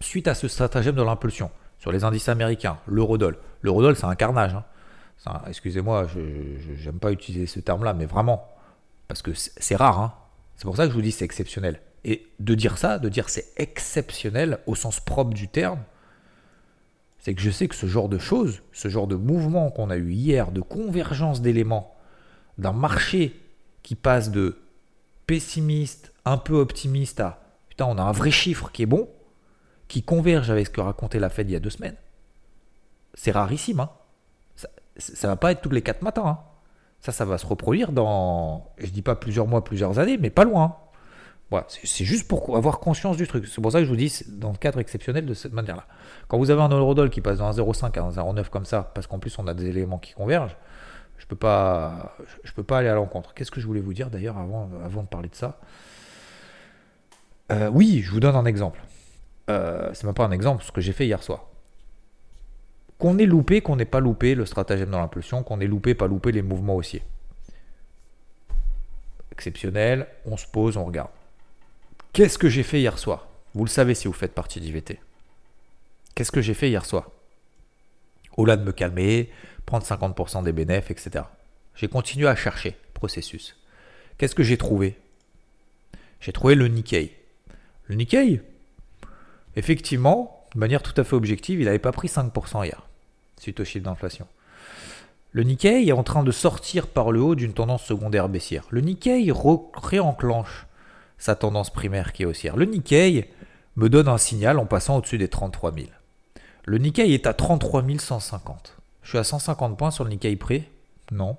Suite 0.00 0.26
à 0.26 0.34
ce 0.34 0.48
stratagème 0.48 0.96
de 0.96 1.02
l'impulsion 1.04 1.52
sur 1.78 1.92
les 1.92 2.02
indices 2.02 2.28
américains, 2.28 2.78
l'eurodoll, 2.88 3.38
l'eurodoll 3.62 3.94
c'est 3.94 4.06
un 4.06 4.16
carnage, 4.16 4.56
hein. 5.26 5.42
excusez-moi, 5.46 6.08
je 6.08 6.86
n'aime 6.86 6.98
pas 6.98 7.12
utiliser 7.12 7.46
ce 7.46 7.60
terme-là, 7.60 7.94
mais 7.94 8.06
vraiment, 8.06 8.48
parce 9.06 9.22
que 9.22 9.30
c'est 9.32 9.76
rare, 9.76 10.00
hein. 10.00 10.12
c'est 10.56 10.64
pour 10.64 10.76
ça 10.76 10.86
que 10.86 10.90
je 10.90 10.96
vous 10.96 11.02
dis 11.02 11.12
c'est 11.12 11.24
exceptionnel. 11.24 11.78
Et 12.04 12.26
de 12.38 12.54
dire 12.54 12.78
ça, 12.78 12.98
de 12.98 13.08
dire 13.08 13.28
c'est 13.28 13.52
exceptionnel 13.56 14.58
au 14.66 14.74
sens 14.74 15.00
propre 15.00 15.32
du 15.32 15.48
terme, 15.48 15.80
c'est 17.18 17.34
que 17.34 17.40
je 17.40 17.50
sais 17.50 17.68
que 17.68 17.74
ce 17.74 17.86
genre 17.86 18.10
de 18.10 18.18
choses, 18.18 18.62
ce 18.72 18.88
genre 18.88 19.06
de 19.06 19.16
mouvement 19.16 19.70
qu'on 19.70 19.88
a 19.88 19.96
eu 19.96 20.12
hier, 20.12 20.52
de 20.52 20.60
convergence 20.60 21.40
d'éléments, 21.40 21.96
d'un 22.58 22.72
marché 22.72 23.40
qui 23.82 23.94
passe 23.94 24.30
de 24.30 24.58
pessimiste, 25.26 26.12
un 26.26 26.36
peu 26.36 26.54
optimiste 26.54 27.20
à 27.20 27.40
putain, 27.74 27.86
on 27.86 27.98
a 27.98 28.02
un 28.02 28.12
vrai 28.12 28.30
chiffre 28.30 28.70
qui 28.70 28.82
est 28.82 28.86
bon, 28.86 29.08
qui 29.88 30.02
converge 30.02 30.50
avec 30.50 30.66
ce 30.66 30.70
que 30.70 30.80
racontait 30.80 31.18
la 31.18 31.28
Fed 31.28 31.50
il 31.50 31.54
y 31.54 31.56
a 31.56 31.60
deux 31.60 31.70
semaines, 31.70 31.96
c'est 33.14 33.32
rarissime. 33.32 33.80
Hein. 33.80 33.90
Ça, 34.54 34.68
ne 35.26 35.32
va 35.32 35.36
pas 35.36 35.50
être 35.50 35.60
tous 35.60 35.70
les 35.70 35.82
quatre 35.82 36.02
matins. 36.02 36.26
Hein. 36.26 36.38
Ça, 37.00 37.10
ça 37.10 37.24
va 37.24 37.36
se 37.36 37.46
reproduire 37.46 37.90
dans, 37.90 38.70
je 38.78 38.90
dis 38.90 39.02
pas 39.02 39.16
plusieurs 39.16 39.46
mois, 39.46 39.64
plusieurs 39.64 39.98
années, 39.98 40.18
mais 40.18 40.30
pas 40.30 40.44
loin. 40.44 40.76
C'est 41.68 42.04
juste 42.04 42.28
pour 42.28 42.56
avoir 42.56 42.80
conscience 42.80 43.16
du 43.16 43.26
truc. 43.26 43.46
C'est 43.46 43.60
pour 43.60 43.72
ça 43.72 43.78
que 43.78 43.84
je 43.84 43.90
vous 43.90 43.96
dis, 43.96 44.24
dans 44.28 44.50
le 44.50 44.56
cadre 44.56 44.80
exceptionnel 44.80 45.26
de 45.26 45.34
cette 45.34 45.52
manière-là. 45.52 45.86
Quand 46.28 46.38
vous 46.38 46.50
avez 46.50 46.62
un 46.62 46.68
eurodoll 46.68 47.10
qui 47.10 47.20
passe 47.20 47.38
de 47.38 47.42
1,05 47.42 47.98
à 47.98 48.22
1,09 48.22 48.48
comme 48.48 48.64
ça, 48.64 48.90
parce 48.94 49.06
qu'en 49.06 49.18
plus 49.18 49.38
on 49.38 49.46
a 49.46 49.54
des 49.54 49.66
éléments 49.66 49.98
qui 49.98 50.12
convergent, 50.12 50.56
je 51.18 51.26
peux 51.26 51.36
pas, 51.36 52.16
je 52.42 52.52
peux 52.52 52.62
pas 52.62 52.78
aller 52.78 52.88
à 52.88 52.94
l'encontre. 52.94 53.34
Qu'est-ce 53.34 53.50
que 53.50 53.60
je 53.60 53.66
voulais 53.66 53.80
vous 53.80 53.94
dire 53.94 54.10
d'ailleurs 54.10 54.36
avant, 54.36 54.68
avant 54.84 55.02
de 55.02 55.08
parler 55.08 55.28
de 55.28 55.34
ça? 55.34 55.58
Euh, 57.52 57.68
Oui, 57.68 58.02
je 58.04 58.10
vous 58.10 58.20
donne 58.20 58.36
un 58.36 58.44
exemple. 58.44 58.80
Euh, 59.50 59.90
c'est 59.92 60.04
même 60.04 60.14
pas 60.14 60.24
un 60.24 60.32
exemple, 60.32 60.64
ce 60.64 60.72
que 60.72 60.80
j'ai 60.80 60.92
fait 60.92 61.06
hier 61.06 61.22
soir. 61.22 61.46
Qu'on 62.98 63.18
ait 63.18 63.26
loupé, 63.26 63.60
qu'on 63.60 63.76
n'ait 63.76 63.84
pas 63.84 64.00
loupé 64.00 64.34
le 64.34 64.46
stratagème 64.46 64.90
dans 64.90 65.00
l'impulsion, 65.00 65.42
qu'on 65.42 65.60
ait 65.60 65.66
loupé, 65.66 65.94
pas 65.94 66.06
loupé 66.06 66.32
les 66.32 66.42
mouvements 66.42 66.76
haussiers. 66.76 67.02
Exceptionnel, 69.32 70.06
on 70.26 70.36
se 70.36 70.46
pose, 70.46 70.76
on 70.76 70.84
regarde. 70.84 71.10
Qu'est-ce 72.14 72.38
que 72.38 72.48
j'ai 72.48 72.62
fait 72.62 72.78
hier 72.78 72.96
soir? 72.96 73.26
Vous 73.54 73.64
le 73.64 73.68
savez 73.68 73.92
si 73.96 74.06
vous 74.06 74.12
faites 74.12 74.34
partie 74.34 74.60
d'IVT. 74.60 75.00
Qu'est-ce 76.14 76.30
que 76.30 76.42
j'ai 76.42 76.54
fait 76.54 76.68
hier 76.68 76.84
soir? 76.84 77.10
Au-delà 78.36 78.56
de 78.56 78.62
me 78.62 78.70
calmer, 78.70 79.30
prendre 79.66 79.84
50% 79.84 80.44
des 80.44 80.52
bénéfices, 80.52 81.08
etc. 81.08 81.24
J'ai 81.74 81.88
continué 81.88 82.28
à 82.28 82.36
chercher 82.36 82.76
processus. 82.92 83.56
Qu'est-ce 84.16 84.36
que 84.36 84.44
j'ai 84.44 84.56
trouvé? 84.56 84.96
J'ai 86.20 86.32
trouvé 86.32 86.54
le 86.54 86.68
Nikkei. 86.68 87.16
Le 87.86 87.96
Nikkei, 87.96 88.42
effectivement, 89.56 90.46
de 90.54 90.60
manière 90.60 90.84
tout 90.84 90.94
à 91.00 91.02
fait 91.02 91.16
objective, 91.16 91.58
il 91.58 91.64
n'avait 91.64 91.80
pas 91.80 91.90
pris 91.90 92.06
5% 92.06 92.64
hier, 92.64 92.86
suite 93.40 93.58
au 93.58 93.64
chiffre 93.64 93.86
d'inflation. 93.86 94.28
Le 95.32 95.42
Nikkei 95.42 95.88
est 95.88 95.92
en 95.92 96.04
train 96.04 96.22
de 96.22 96.30
sortir 96.30 96.86
par 96.86 97.10
le 97.10 97.20
haut 97.20 97.34
d'une 97.34 97.54
tendance 97.54 97.82
secondaire 97.82 98.28
baissière. 98.28 98.66
Le 98.70 98.82
Nikkei 98.82 99.32
réenclenche 99.74 100.66
sa 101.18 101.34
tendance 101.34 101.70
primaire 101.70 102.12
qui 102.12 102.22
est 102.22 102.26
haussière. 102.26 102.56
Le 102.56 102.64
Nikkei 102.64 103.30
me 103.76 103.88
donne 103.88 104.08
un 104.08 104.18
signal 104.18 104.58
en 104.58 104.66
passant 104.66 104.98
au-dessus 104.98 105.18
des 105.18 105.28
33 105.28 105.74
000. 105.74 105.86
Le 106.64 106.78
Nikkei 106.78 107.12
est 107.14 107.26
à 107.26 107.34
33 107.34 107.84
150. 107.98 108.76
Je 109.02 109.08
suis 109.10 109.18
à 109.18 109.24
150 109.24 109.76
points 109.76 109.90
sur 109.90 110.04
le 110.04 110.10
Nikkei 110.10 110.36
près? 110.36 110.64
Non. 111.12 111.36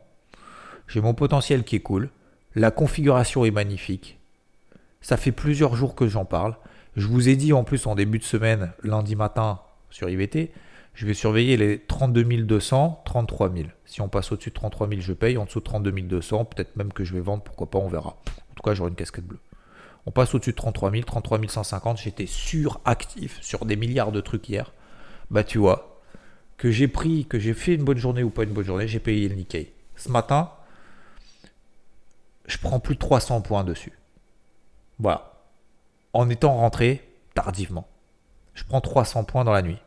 J'ai 0.87 1.01
mon 1.01 1.13
potentiel 1.13 1.63
qui 1.63 1.77
est 1.77 1.81
cool. 1.81 2.09
La 2.53 2.71
configuration 2.71 3.43
est 3.43 3.51
magnifique. 3.51 4.19
Ça 5.01 5.17
fait 5.17 5.31
plusieurs 5.31 5.75
jours 5.75 5.95
que 5.95 6.07
j'en 6.07 6.25
parle. 6.25 6.55
Je 6.95 7.07
vous 7.07 7.27
ai 7.27 7.35
dit 7.35 7.53
en 7.53 7.63
plus 7.63 7.87
en 7.87 7.95
début 7.95 8.19
de 8.19 8.23
semaine, 8.23 8.71
lundi 8.83 9.15
matin 9.15 9.59
sur 9.89 10.09
IVT, 10.09 10.51
je 10.95 11.05
vais 11.05 11.13
surveiller 11.13 11.57
les 11.57 11.79
32 11.79 12.23
200, 12.43 13.01
33 13.05 13.53
000. 13.53 13.67
Si 13.85 14.01
on 14.01 14.07
passe 14.07 14.31
au-dessus 14.31 14.49
de 14.49 14.55
33 14.55 14.87
000, 14.87 15.01
je 15.01 15.11
paye. 15.11 15.37
En 15.37 15.43
dessous 15.43 15.59
de 15.59 15.65
32 15.65 15.91
200, 15.91 16.45
peut-être 16.45 16.77
même 16.77 16.93
que 16.93 17.03
je 17.03 17.13
vais 17.13 17.19
vendre, 17.19 17.43
pourquoi 17.43 17.69
pas, 17.69 17.79
on 17.79 17.89
verra. 17.89 18.11
En 18.11 18.53
tout 18.55 18.63
cas, 18.63 18.73
j'aurai 18.73 18.89
une 18.89 18.95
casquette 18.95 19.25
bleue. 19.25 19.39
On 20.05 20.11
passe 20.11 20.33
au-dessus 20.35 20.51
de 20.51 20.55
33 20.55 20.91
000, 20.91 21.03
33 21.03 21.39
150. 21.47 21.97
J'étais 21.97 22.25
suractif 22.25 23.41
sur 23.41 23.65
des 23.65 23.75
milliards 23.75 24.11
de 24.11 24.21
trucs 24.21 24.47
hier. 24.47 24.73
Bah, 25.31 25.43
tu 25.43 25.57
vois, 25.57 26.01
que 26.57 26.71
j'ai 26.71 26.87
pris, 26.87 27.25
que 27.25 27.39
j'ai 27.39 27.53
fait 27.53 27.73
une 27.73 27.83
bonne 27.83 27.97
journée 27.97 28.23
ou 28.23 28.29
pas 28.29 28.43
une 28.43 28.53
bonne 28.53 28.65
journée, 28.65 28.87
j'ai 28.87 28.99
payé 28.99 29.27
le 29.27 29.35
Nikkei. 29.35 29.73
Ce 29.95 30.09
matin, 30.09 30.51
je 32.45 32.57
prends 32.57 32.79
plus 32.79 32.95
de 32.95 32.99
300 32.99 33.41
points 33.41 33.63
dessus. 33.63 33.97
Voilà. 34.99 35.33
En 36.13 36.29
étant 36.29 36.55
rentré 36.55 37.07
tardivement. 37.33 37.87
Je 38.53 38.63
prends 38.63 38.81
300 38.81 39.23
points 39.25 39.43
dans 39.43 39.51
la 39.51 39.61
nuit. 39.61 39.79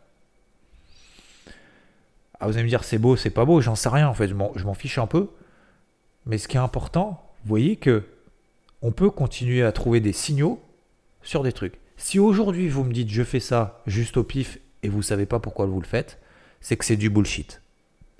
Ah, 2.40 2.46
vous 2.46 2.54
allez 2.54 2.64
me 2.64 2.68
dire 2.68 2.84
c'est 2.84 2.98
beau, 2.98 3.16
c'est 3.16 3.30
pas 3.30 3.44
beau, 3.44 3.60
j'en 3.60 3.74
sais 3.74 3.88
rien 3.88 4.08
en 4.08 4.14
fait, 4.14 4.28
je 4.28 4.34
m'en 4.34 4.74
fiche 4.74 4.98
un 4.98 5.06
peu. 5.06 5.30
Mais 6.26 6.38
ce 6.38 6.46
qui 6.46 6.56
est 6.56 6.60
important, 6.60 7.32
vous 7.42 7.48
voyez 7.48 7.76
que 7.76 8.04
on 8.82 8.92
peut 8.92 9.10
continuer 9.10 9.62
à 9.62 9.72
trouver 9.72 10.00
des 10.00 10.12
signaux 10.12 10.60
sur 11.22 11.42
des 11.42 11.52
trucs. 11.52 11.78
Si 11.96 12.18
aujourd'hui 12.18 12.68
vous 12.68 12.84
me 12.84 12.92
dites 12.92 13.10
je 13.10 13.22
fais 13.22 13.40
ça 13.40 13.82
juste 13.86 14.16
au 14.16 14.24
pif 14.24 14.58
et 14.82 14.88
vous 14.88 15.02
savez 15.02 15.26
pas 15.26 15.40
pourquoi 15.40 15.66
vous 15.66 15.80
le 15.80 15.86
faites, 15.86 16.18
c'est 16.60 16.76
que 16.76 16.84
c'est 16.84 16.96
du 16.96 17.10
bullshit. 17.10 17.60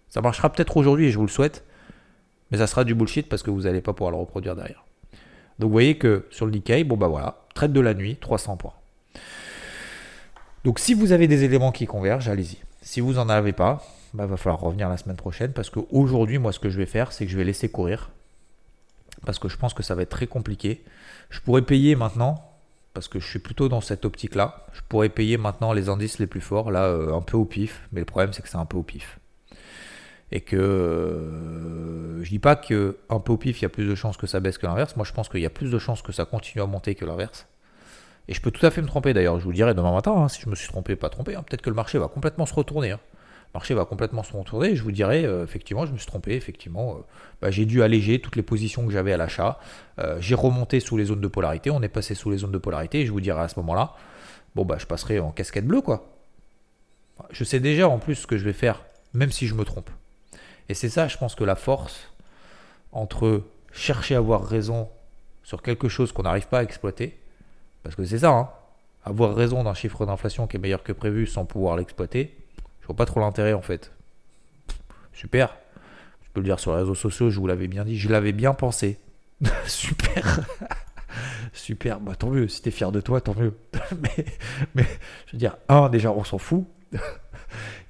Ça 0.09 0.21
marchera 0.21 0.51
peut-être 0.51 0.77
aujourd'hui 0.77 1.07
et 1.07 1.11
je 1.11 1.19
vous 1.19 1.27
le 1.27 1.31
souhaite, 1.31 1.65
mais 2.51 2.59
ça 2.59 2.67
sera 2.67 2.85
du 2.85 2.95
bullshit 2.95 3.29
parce 3.29 3.43
que 3.43 3.51
vous 3.51 3.63
n'allez 3.63 3.81
pas 3.81 3.93
pouvoir 3.93 4.11
le 4.11 4.17
reproduire 4.17 4.57
derrière. 4.57 4.85
Donc 5.59 5.69
vous 5.69 5.73
voyez 5.73 5.97
que 5.97 6.27
sur 6.31 6.47
le 6.47 6.53
Nikkei, 6.53 6.85
bon 6.85 6.97
bah 6.97 7.09
voilà, 7.09 7.45
traite 7.55 7.73
de 7.73 7.81
la 7.81 7.95
nuit, 7.95 8.17
300 8.17 8.57
points. 8.57 8.75
Donc 10.65 10.79
si 10.79 10.95
vous 10.95 11.13
avez 11.13 11.29
des 11.29 11.45
éléments 11.45 11.73
qui 11.73 11.87
convergent, 11.87 12.29
allez-y. 12.29 12.59
Si 12.83 13.01
vous 13.01 13.15
n'en 13.15 13.29
avez 13.29 13.53
pas, 13.53 13.85
bah, 14.15 14.27
va 14.27 14.37
falloir 14.37 14.61
revenir 14.61 14.89
la 14.89 14.97
semaine 14.97 15.17
prochaine 15.17 15.53
parce 15.53 15.71
qu'aujourd'hui, 15.71 16.39
moi, 16.39 16.53
ce 16.53 16.59
que 16.59 16.71
je 16.71 16.79
vais 16.79 16.87
faire, 16.87 17.13
c'est 17.13 17.27
que 17.27 17.31
je 17.31 17.37
vais 17.37 17.45
laisser 17.45 17.69
courir 17.69 18.11
parce 19.25 19.39
que 19.39 19.49
je 19.49 19.57
pense 19.57 19.75
que 19.75 19.83
ça 19.83 19.95
va 19.95 20.03
être 20.03 20.11
très 20.11 20.27
compliqué. 20.27 20.85
Je 21.31 21.41
pourrais 21.41 21.63
payer 21.63 21.95
maintenant 21.97 22.45
parce 22.95 23.09
que 23.09 23.21
je 23.21 23.27
suis 23.27 23.39
plutôt 23.39 23.69
dans 23.69 23.81
cette 23.81 24.05
optique-là. 24.05 24.67
Je 24.73 24.81
pourrais 24.89 25.09
payer 25.09 25.37
maintenant 25.37 25.73
les 25.73 25.89
indices 25.89 26.19
les 26.19 26.27
plus 26.27 26.41
forts, 26.41 26.71
là, 26.71 26.85
euh, 26.85 27.15
un 27.15 27.23
peu 27.23 27.37
au 27.37 27.45
pif, 27.45 27.89
mais 27.93 28.01
le 28.01 28.07
problème, 28.07 28.33
c'est 28.33 28.43
que 28.43 28.49
c'est 28.49 28.57
un 28.57 28.67
peu 28.67 28.77
au 28.77 28.83
pif. 28.83 29.19
Et 30.31 30.41
que 30.41 30.57
euh, 30.57 32.23
je 32.23 32.29
dis 32.29 32.39
pas 32.39 32.57
que 32.57 32.99
un 33.09 33.21
peu 33.21 33.33
au 33.33 33.37
pif, 33.37 33.61
il 33.61 33.63
y 33.63 33.67
a 33.67 33.69
plus 33.69 33.87
de 33.87 33.95
chances 33.95 34.17
que 34.17 34.27
ça 34.27 34.41
baisse 34.41 34.59
que 34.59 34.67
l'inverse. 34.67 34.97
Moi, 34.97 35.07
je 35.07 35.13
pense 35.13 35.29
qu'il 35.29 35.41
y 35.41 35.47
a 35.47 35.51
plus 35.51 35.71
de 35.71 35.79
chances 35.79 36.03
que 36.03 36.13
ça 36.13 36.25
continue 36.25 36.63
à 36.63 36.67
monter 36.67 36.95
que 36.95 37.05
l'inverse. 37.05 37.47
Et 38.27 38.35
je 38.35 38.43
peux 38.43 38.51
tout 38.51 38.65
à 38.67 38.71
fait 38.71 38.83
me 38.83 38.87
tromper 38.87 39.15
d'ailleurs. 39.15 39.39
Je 39.39 39.45
vous 39.45 39.51
le 39.51 39.57
dirai 39.57 39.75
demain 39.75 39.93
matin 39.93 40.13
hein, 40.13 40.29
si 40.29 40.43
je 40.43 40.51
me 40.51 40.55
suis 40.55 40.69
trompé, 40.69 40.97
pas 40.97 41.09
trompé. 41.09 41.35
Hein. 41.35 41.43
Peut-être 41.49 41.63
que 41.63 41.71
le 41.71 41.77
marché 41.77 41.99
va 41.99 42.09
complètement 42.09 42.45
se 42.45 42.55
retourner. 42.55 42.91
Hein 42.91 43.01
marché 43.55 43.75
va 43.75 43.85
complètement 43.85 44.23
se 44.23 44.33
retourner. 44.33 44.77
je 44.77 44.83
vous 44.83 44.93
dirais, 44.93 45.25
euh, 45.25 45.45
effectivement, 45.45 45.87
je 45.87 45.93
me 45.93 45.99
suis 45.99 46.07
trompé. 46.07 46.33
Effectivement, 46.35 46.97
euh, 46.97 47.05
bah, 47.41 47.51
j'ai 47.51 47.67
dû 47.67 47.83
alléger 47.83 48.21
toutes 48.21 48.37
les 48.37 48.43
positions 48.43 48.87
que 48.87 48.93
j'avais 48.93 49.13
à 49.13 49.17
l'achat. 49.17 49.59
Euh, 49.99 50.19
j'ai 50.21 50.35
remonté 50.35 50.81
sous 50.81 50.97
les 50.97 51.07
zones 51.07 51.21
de 51.21 51.29
polarité. 51.29 51.71
On 51.71 51.83
est 51.83 51.89
passé 51.89 52.15
sous 52.15 52.31
les 52.31 52.39
zones 52.39 52.53
de 52.53 52.59
polarité. 52.59 53.01
Et 53.01 53.07
je 53.07 53.13
vous 53.13 53.21
dirais 53.21 53.41
à 53.41 53.49
ce 53.49 53.59
moment-là, 53.61 53.95
bon, 54.55 54.65
bah, 54.65 54.77
je 54.79 54.87
passerai 54.87 55.19
en 55.19 55.31
casquette 55.31 55.67
bleue, 55.67 55.81
quoi. 55.81 56.07
Je 57.31 57.43
sais 57.43 57.61
déjà 57.61 57.89
en 57.89 57.99
plus 57.99 58.15
ce 58.15 58.27
que 58.27 58.37
je 58.37 58.45
vais 58.45 58.53
faire, 58.53 58.85
même 59.13 59.33
si 59.33 59.47
je 59.47 59.55
me 59.55 59.65
trompe. 59.65 59.91
Et 60.69 60.75
c'est 60.75 60.89
ça, 60.89 61.09
je 61.09 61.17
pense 61.17 61.35
que 61.35 61.45
la 61.45 61.57
force 61.57 62.13
entre 62.93 63.43
chercher 63.73 64.15
à 64.15 64.19
avoir 64.19 64.45
raison 64.45 64.89
sur 65.43 65.63
quelque 65.63 65.89
chose 65.89 66.13
qu'on 66.13 66.23
n'arrive 66.23 66.47
pas 66.47 66.61
à 66.61 66.63
exploiter, 66.63 67.19
parce 67.83 67.97
que 67.97 68.05
c'est 68.05 68.19
ça, 68.19 68.31
hein, 68.31 68.51
avoir 69.05 69.35
raison 69.35 69.65
d'un 69.65 69.75
chiffre 69.75 70.05
d'inflation 70.05 70.47
qui 70.47 70.57
est 70.57 70.61
meilleur 70.61 70.83
que 70.83 70.93
prévu 70.93 71.27
sans 71.27 71.45
pouvoir 71.45 71.77
l'exploiter, 71.77 72.37
pas 72.95 73.07
trop 73.07 73.21
l'intérêt 73.21 73.53
en 73.53 73.63
fait. 73.63 73.93
Super. 75.13 75.57
Je 76.23 76.29
peux 76.33 76.41
le 76.41 76.45
dire 76.45 76.61
sur 76.61 76.73
les 76.73 76.79
réseaux 76.79 76.95
sociaux, 76.95 77.31
je 77.31 77.41
vous 77.41 77.47
l'avais 77.47 77.69
bien 77.69 77.85
dit, 77.85 77.99
je 77.99 78.09
l'avais 78.09 78.33
bien 78.33 78.55
pensé. 78.55 78.99
Super. 79.67 80.41
Super, 81.53 82.01
bah 82.01 82.15
tant 82.15 82.31
mieux, 82.31 82.49
si 82.49 82.63
t'es 82.63 82.71
fier 82.71 82.93
de 82.93 83.01
toi, 83.01 83.21
tant 83.21 83.35
mieux. 83.35 83.55
mais, 84.75 84.87
je 85.27 85.33
veux 85.33 85.39
dire, 85.39 85.57
un, 85.69 85.89
déjà, 85.89 86.13
on 86.13 86.25
s'en 86.25 86.39
fout. 86.39 86.67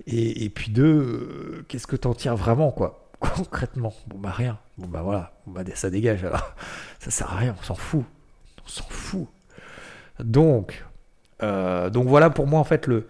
et, 0.06 0.48
puis 0.48 0.70
deux, 0.70 0.84
euh, 0.84 1.64
qu'est-ce 1.68 1.86
que 1.86 1.96
t'en 1.96 2.14
tires 2.14 2.36
vraiment, 2.36 2.70
quoi? 2.70 3.10
Concrètement. 3.20 3.92
Bon, 4.06 4.18
bah 4.18 4.30
rien. 4.30 4.58
Bon, 4.78 4.86
bah 4.86 5.02
voilà. 5.02 5.32
bah, 5.46 5.62
ça 5.74 5.90
dégage 5.90 6.24
alors. 6.24 6.54
Ça 7.00 7.10
sert 7.10 7.30
à 7.32 7.36
rien, 7.36 7.56
on 7.60 7.62
s'en 7.64 7.74
fout. 7.74 8.04
On 8.64 8.68
s'en 8.68 8.88
fout. 8.88 9.26
Donc, 10.20 10.84
euh, 11.42 11.90
donc 11.90 12.08
voilà 12.08 12.30
pour 12.30 12.46
moi, 12.46 12.60
en 12.60 12.64
fait, 12.64 12.86
le, 12.86 13.08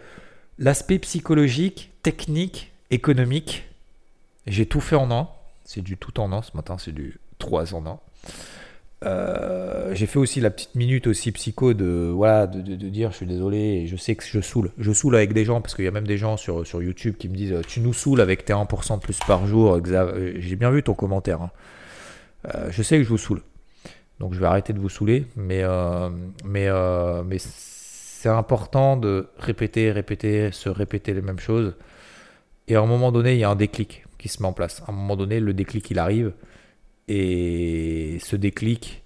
L'aspect 0.59 0.99
psychologique, 0.99 1.93
technique, 2.03 2.73
économique, 2.91 3.69
j'ai 4.47 4.67
tout 4.67 4.81
fait 4.81 4.97
en 4.97 5.11
un. 5.11 5.29
C'est 5.65 5.83
du 5.83 5.97
tout 5.97 6.19
en 6.19 6.33
un 6.33 6.43
ce 6.43 6.57
matin, 6.57 6.79
c'est 6.79 6.93
du 6.93 7.21
3 7.39 7.75
en 7.75 7.87
un. 7.87 7.99
Euh, 9.05 9.95
j'ai 9.95 10.07
fait 10.07 10.19
aussi 10.19 10.41
la 10.41 10.51
petite 10.51 10.75
minute 10.75 11.07
aussi 11.07 11.31
psycho 11.31 11.73
de 11.73 12.11
voilà 12.13 12.49
de, 12.49 12.75
dire 12.75 13.13
je 13.13 13.19
suis 13.19 13.27
désolé 13.27 13.87
je 13.87 13.95
sais 13.95 14.17
que 14.17 14.25
je 14.25 14.41
saoule 14.41 14.73
je 14.77 14.91
saoule 14.91 15.15
avec 15.15 15.33
des 15.33 15.45
gens 15.45 15.61
parce 15.61 15.77
qu'il 15.77 15.85
y 15.85 15.89
a 15.89 15.93
même 15.93 16.07
des 16.07 16.19
gens 16.19 16.37
sur, 16.37 16.67
sur 16.67 16.83
YouTube 16.83 17.15
qui 17.17 17.29
me 17.29 17.37
disent 17.37 17.55
tu 17.69 17.79
nous 17.79 17.93
saoules 17.93 18.21
avec 18.21 18.45
tes 18.45 18.53
1% 18.53 18.97
de 18.97 19.01
plus 19.01 19.21
par 19.21 19.47
jour 19.47 19.79
j'ai 19.85 20.57
bien 20.57 20.73
vu 20.73 20.83
ton 20.83 20.95
commentaire 20.95 21.43
hein. 21.43 21.51
euh, 22.53 22.73
je 22.73 22.83
sais 22.83 22.97
que 22.97 23.05
je 23.05 23.09
vous 23.09 23.19
saoule 23.19 23.43
donc 24.19 24.35
je 24.35 24.41
vais 24.41 24.47
arrêter 24.47 24.73
de 24.73 24.81
vous 24.81 24.89
saouler 24.89 25.27
mais 25.37 25.63
euh, 25.63 26.09
mais 26.45 26.69
mais 27.25 27.39
c'est 28.21 28.29
important 28.29 28.97
de 28.97 29.29
répéter, 29.39 29.93
répéter, 29.93 30.51
se 30.51 30.69
répéter 30.69 31.15
les 31.15 31.23
mêmes 31.23 31.39
choses. 31.39 31.77
Et 32.67 32.75
à 32.75 32.81
un 32.81 32.87
moment 32.87 33.13
donné, 33.13 33.35
il 33.35 33.39
y 33.39 33.45
a 33.45 33.49
un 33.49 33.55
déclic 33.55 34.07
qui 34.19 34.27
se 34.27 34.43
met 34.43 34.49
en 34.49 34.53
place. 34.53 34.83
À 34.89 34.91
un 34.91 34.93
moment 34.93 35.15
donné, 35.15 35.39
le 35.39 35.55
déclic, 35.55 35.89
il 35.93 36.01
arrive. 36.01 36.33
Et 37.07 38.19
ce 38.21 38.35
déclic, 38.35 39.05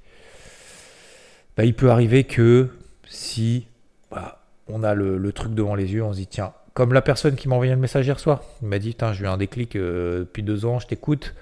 bah, 1.59 1.67
il 1.67 1.75
peut 1.75 1.91
arriver 1.91 2.25
que 2.25 2.71
si 3.07 3.67
bah, 4.11 4.47
on 4.67 4.83
a 4.83 4.95
le, 4.95 5.33
truc 5.33 5.53
devant 5.53 5.75
les 5.75 5.93
yeux, 5.93 6.03
on 6.03 6.15
se 6.15 6.19
dit, 6.19 6.27
tiens, 6.27 6.55
comme 6.73 6.95
la 6.95 7.03
personne 7.03 7.37
qui 7.37 7.49
m'a 7.49 7.57
envoyé 7.57 7.75
un 7.75 7.77
message 7.77 8.07
hier 8.07 8.19
soir, 8.19 8.43
il 8.63 8.69
m'a 8.69 8.79
dit, 8.79 8.97
j'ai 9.13 9.25
eu 9.25 9.27
un 9.27 9.37
déclic 9.37 9.77
euh, 9.77 10.21
depuis 10.21 10.43
deux 10.43 10.65
ans, 10.65 10.79
je 10.79 10.87
t'écoute. 10.87 11.35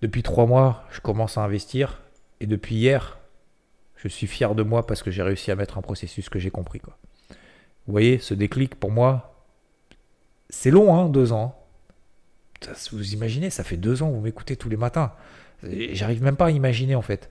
Depuis 0.00 0.22
trois 0.22 0.46
mois, 0.46 0.84
je 0.92 1.00
commence 1.00 1.38
à 1.38 1.40
investir. 1.40 2.02
Et 2.38 2.46
depuis 2.46 2.76
hier, 2.76 3.18
je 4.02 4.08
suis 4.08 4.26
fier 4.26 4.54
de 4.54 4.62
moi 4.62 4.86
parce 4.86 5.02
que 5.02 5.10
j'ai 5.10 5.22
réussi 5.22 5.50
à 5.50 5.56
mettre 5.56 5.76
un 5.76 5.82
processus 5.82 6.28
que 6.30 6.38
j'ai 6.38 6.50
compris. 6.50 6.80
Vous 7.86 7.92
voyez, 7.92 8.18
ce 8.18 8.32
déclic, 8.32 8.74
pour 8.74 8.90
moi, 8.90 9.44
c'est 10.48 10.70
long, 10.70 10.94
hein, 10.94 11.08
deux 11.08 11.32
ans. 11.32 11.54
vous 12.92 13.12
imaginez, 13.12 13.50
ça 13.50 13.62
fait 13.62 13.76
deux 13.76 14.02
ans 14.02 14.08
que 14.08 14.14
vous 14.14 14.22
m'écoutez 14.22 14.56
tous 14.56 14.70
les 14.70 14.78
matins. 14.78 15.12
J'arrive 15.62 16.22
même 16.22 16.36
pas 16.36 16.46
à 16.46 16.50
imaginer, 16.50 16.94
en 16.94 17.02
fait. 17.02 17.30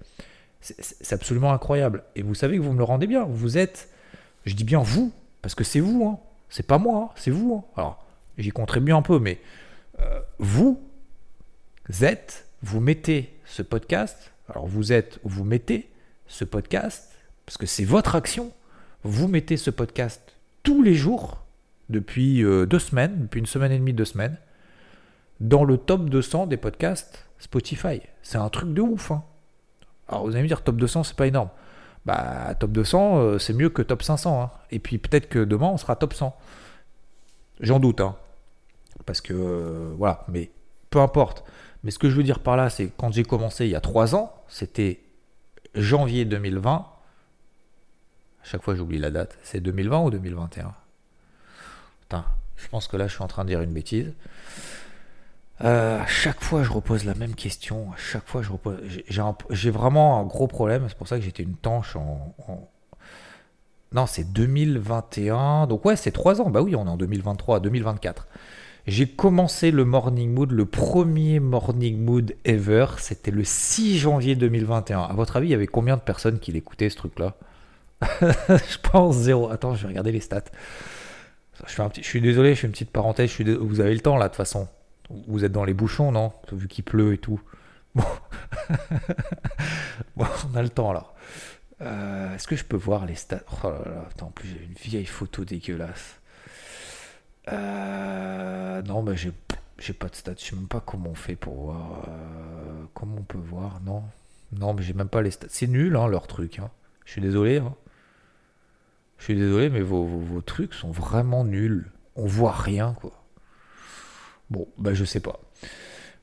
C'est 0.61 1.13
absolument 1.13 1.53
incroyable. 1.53 2.03
Et 2.15 2.21
vous 2.21 2.35
savez 2.35 2.57
que 2.57 2.61
vous 2.61 2.73
me 2.73 2.77
le 2.77 2.83
rendez 2.83 3.07
bien. 3.07 3.23
Vous 3.23 3.57
êtes, 3.57 3.89
je 4.45 4.53
dis 4.53 4.63
bien 4.63 4.81
vous, 4.81 5.11
parce 5.41 5.55
que 5.55 5.63
c'est 5.63 5.79
vous, 5.79 6.05
hein. 6.05 6.19
c'est 6.49 6.67
pas 6.67 6.77
moi, 6.77 7.09
hein. 7.09 7.13
c'est 7.15 7.31
vous. 7.31 7.55
Hein. 7.55 7.71
Alors, 7.77 8.05
j'y 8.37 8.51
contribue 8.51 8.91
un 8.91 9.01
peu, 9.01 9.17
mais 9.17 9.39
euh, 9.99 10.19
vous 10.37 10.79
êtes, 12.01 12.45
vous 12.61 12.79
mettez 12.79 13.33
ce 13.45 13.63
podcast, 13.63 14.31
alors 14.49 14.67
vous 14.67 14.93
êtes, 14.93 15.19
vous 15.23 15.43
mettez 15.43 15.89
ce 16.29 16.45
podcast, 16.45 17.11
parce 17.45 17.57
que 17.57 17.65
c'est 17.65 17.83
votre 17.83 18.15
action, 18.15 18.53
vous 19.03 19.27
mettez 19.27 19.57
ce 19.57 19.69
podcast 19.69 20.35
tous 20.63 20.81
les 20.81 20.93
jours, 20.93 21.43
depuis 21.89 22.43
euh, 22.43 22.65
deux 22.65 22.79
semaines, 22.79 23.23
depuis 23.23 23.39
une 23.39 23.45
semaine 23.45 23.71
et 23.71 23.77
demie, 23.79 23.93
deux 23.93 24.05
semaines, 24.05 24.37
dans 25.41 25.63
le 25.63 25.77
top 25.77 26.09
200 26.09 26.47
des 26.47 26.57
podcasts 26.57 27.25
Spotify. 27.39 28.01
C'est 28.21 28.37
un 28.37 28.49
truc 28.49 28.73
de 28.73 28.81
ouf. 28.81 29.11
Hein. 29.11 29.23
Alors 30.07 30.25
vous 30.25 30.31
allez 30.33 30.43
me 30.43 30.47
dire, 30.47 30.61
top 30.63 30.77
200, 30.77 31.03
c'est 31.03 31.15
pas 31.15 31.27
énorme. 31.27 31.49
Bah, 32.05 32.53
top 32.59 32.71
200, 32.71 33.17
euh, 33.17 33.39
c'est 33.39 33.53
mieux 33.53 33.69
que 33.69 33.81
top 33.81 34.03
500. 34.03 34.41
Hein. 34.41 34.51
Et 34.71 34.79
puis 34.79 34.97
peut-être 34.97 35.29
que 35.29 35.39
demain, 35.39 35.67
on 35.67 35.77
sera 35.77 35.95
top 35.95 36.13
100. 36.13 36.35
J'en 37.61 37.79
doute. 37.79 38.01
Hein. 38.01 38.15
Parce 39.05 39.21
que, 39.21 39.33
euh, 39.33 39.93
voilà, 39.97 40.25
mais 40.27 40.51
peu 40.89 40.99
importe. 40.99 41.43
Mais 41.83 41.91
ce 41.91 41.99
que 41.99 42.09
je 42.09 42.15
veux 42.15 42.23
dire 42.23 42.39
par 42.39 42.57
là, 42.57 42.69
c'est 42.69 42.91
quand 42.97 43.11
j'ai 43.11 43.23
commencé 43.23 43.65
il 43.65 43.71
y 43.71 43.75
a 43.75 43.81
trois 43.81 44.15
ans, 44.15 44.33
c'était 44.47 44.99
janvier 45.75 46.25
2020, 46.25 46.85
chaque 48.49 48.63
fois 48.63 48.73
j'oublie 48.73 48.97
la 48.97 49.11
date. 49.11 49.37
C'est 49.43 49.59
2020 49.59 49.99
ou 50.01 50.09
2021 50.09 50.73
Putain, 52.01 52.25
je 52.57 52.67
pense 52.67 52.87
que 52.87 52.97
là 52.97 53.07
je 53.07 53.13
suis 53.13 53.23
en 53.23 53.27
train 53.27 53.43
de 53.43 53.49
dire 53.49 53.61
une 53.61 53.73
bêtise. 53.73 54.13
Euh, 55.61 55.99
à 55.99 56.07
chaque 56.07 56.41
fois 56.41 56.63
je 56.63 56.71
repose 56.71 57.05
la 57.05 57.13
même 57.13 57.35
question. 57.35 57.91
À 57.91 57.97
chaque 57.97 58.27
fois 58.27 58.41
je 58.41 58.51
repose. 58.51 58.79
J'ai 59.51 59.71
vraiment 59.71 60.19
un 60.19 60.23
gros 60.23 60.47
problème. 60.47 60.85
C'est 60.87 60.97
pour 60.97 61.07
ça 61.07 61.17
que 61.17 61.23
j'étais 61.23 61.43
une 61.43 61.55
tanche 61.55 61.95
en. 61.95 62.35
Non, 63.91 64.05
c'est 64.07 64.31
2021. 64.31 65.67
Donc 65.67 65.85
ouais, 65.85 65.95
c'est 65.95 66.11
3 66.11 66.41
ans. 66.41 66.49
Bah 66.49 66.61
oui, 66.61 66.75
on 66.75 66.85
est 66.87 66.89
en 66.89 66.97
2023, 66.97 67.59
2024. 67.59 68.27
J'ai 68.89 69.05
commencé 69.05 69.69
le 69.69 69.85
Morning 69.85 70.33
Mood, 70.33 70.51
le 70.51 70.65
premier 70.65 71.39
Morning 71.39 72.03
Mood 72.03 72.35
ever. 72.43 72.87
C'était 72.97 73.29
le 73.29 73.43
6 73.43 73.99
janvier 73.99 74.35
2021. 74.35 75.01
À 75.01 75.13
votre 75.13 75.37
avis, 75.37 75.49
il 75.49 75.51
y 75.51 75.53
avait 75.53 75.67
combien 75.67 75.95
de 75.95 76.01
personnes 76.01 76.39
qui 76.39 76.51
l'écoutaient 76.51 76.89
ce 76.89 76.95
truc-là 76.97 77.35
Je 78.21 78.77
pense 78.81 79.15
zéro. 79.15 79.51
Attends, 79.51 79.75
je 79.75 79.83
vais 79.83 79.89
regarder 79.89 80.11
les 80.11 80.19
stats. 80.19 80.45
Je, 81.67 82.01
suis 82.01 82.19
désolé, 82.19 82.55
je 82.55 82.61
fais 82.61 82.65
une 82.67 82.71
petite 82.71 82.89
parenthèse. 82.89 83.29
Vous 83.59 83.79
avez 83.79 83.93
le 83.93 83.99
temps 83.99 84.17
là, 84.17 84.25
de 84.25 84.29
toute 84.29 84.37
façon. 84.37 84.67
Vous 85.27 85.45
êtes 85.45 85.51
dans 85.51 85.65
les 85.65 85.75
bouchons, 85.75 86.11
non? 86.11 86.33
Vu 86.51 86.67
qu'il 86.67 86.83
pleut 86.83 87.13
et 87.13 87.19
tout. 87.19 87.39
Bon. 90.15 90.25
on 90.51 90.57
a 90.57 90.63
le 90.63 90.69
temps 90.69 90.89
alors. 90.89 91.13
Euh, 91.81 92.33
est-ce 92.33 92.47
que 92.47 92.55
je 92.55 92.63
peux 92.63 92.77
voir 92.77 93.05
les 93.05 93.15
stats? 93.15 93.43
Oh 93.63 93.69
là 93.69 93.81
là, 93.85 94.05
attends, 94.09 94.27
en 94.27 94.31
plus 94.31 94.49
j'ai 94.49 94.63
une 94.65 94.73
vieille 94.73 95.05
photo 95.05 95.45
dégueulasse. 95.45 96.19
Euh, 97.51 98.81
non, 98.83 99.03
bah 99.03 99.13
j'ai, 99.15 99.31
pas 99.93 100.07
de 100.07 100.15
stats. 100.15 100.33
Je 100.37 100.45
sais 100.45 100.55
même 100.55 100.67
pas 100.67 100.81
comment 100.81 101.11
on 101.11 101.15
fait 101.15 101.35
pour 101.35 101.55
voir. 101.55 102.05
Euh, 102.07 102.83
comment 102.93 103.17
on 103.17 103.23
peut 103.23 103.37
voir 103.37 103.81
Non. 103.85 104.03
Non, 104.57 104.73
mais 104.73 104.81
j'ai 104.81 104.93
même 104.93 105.09
pas 105.09 105.21
les 105.21 105.31
stats. 105.31 105.47
C'est 105.49 105.67
nul, 105.67 105.95
hein, 105.95 106.07
leur 106.07 106.27
truc. 106.27 106.59
Hein. 106.59 106.69
Je 107.05 107.11
suis 107.11 107.21
désolé. 107.21 107.57
Hein. 107.57 107.73
Je 109.17 109.25
suis 109.25 109.35
désolé, 109.35 109.69
mais 109.69 109.81
vos, 109.81 110.05
vos, 110.05 110.41
trucs 110.41 110.73
sont 110.73 110.91
vraiment 110.91 111.43
nuls. 111.43 111.91
On 112.15 112.25
voit 112.25 112.53
rien, 112.53 112.95
quoi. 112.99 113.11
Bon, 114.49 114.67
bah 114.77 114.93
je 114.93 115.05
sais 115.05 115.19
pas. 115.19 115.39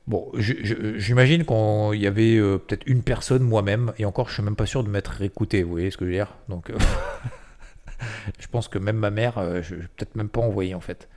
Bon, 0.07 0.31
j'imagine 0.35 1.45
qu'il 1.45 2.01
y 2.01 2.07
avait 2.07 2.37
euh, 2.37 2.57
peut-être 2.57 2.83
une 2.87 3.03
personne, 3.03 3.43
moi-même, 3.43 3.93
et 3.97 4.05
encore, 4.05 4.29
je 4.29 4.35
suis 4.35 4.43
même 4.43 4.55
pas 4.55 4.65
sûr 4.65 4.83
de 4.83 4.89
m'être 4.89 5.21
écouté, 5.21 5.63
vous 5.63 5.71
voyez 5.71 5.91
ce 5.91 5.97
que 5.97 6.05
je 6.05 6.11
veux 6.11 6.15
dire 6.15 6.33
Donc, 6.47 6.71
je 8.39 8.47
pense 8.47 8.67
que 8.67 8.79
même 8.79 8.97
ma 8.97 9.11
mère, 9.11 9.35
je, 9.61 9.75
je 9.75 9.75
peut-être 9.75 10.15
même 10.15 10.29
pas 10.29 10.41
envoyé 10.41 10.73
en 10.75 10.81
fait. 10.81 11.07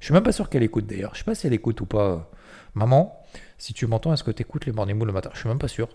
Je 0.00 0.06
suis 0.06 0.14
même 0.14 0.22
pas 0.22 0.32
sûr 0.32 0.48
qu'elle 0.48 0.62
écoute 0.62 0.86
d'ailleurs. 0.86 1.14
Je 1.14 1.18
sais 1.18 1.24
pas 1.24 1.34
si 1.34 1.46
elle 1.46 1.52
écoute 1.52 1.80
ou 1.80 1.86
pas. 1.86 2.30
Maman, 2.74 3.20
si 3.56 3.74
tu 3.74 3.86
m'entends, 3.86 4.12
est-ce 4.12 4.22
que 4.22 4.30
tu 4.30 4.42
écoutes 4.42 4.66
les 4.66 4.72
morning 4.72 4.96
mood 4.96 5.06
le 5.06 5.12
matin? 5.12 5.30
Je 5.32 5.40
suis 5.40 5.48
même 5.48 5.58
pas 5.58 5.68
sûr. 5.68 5.88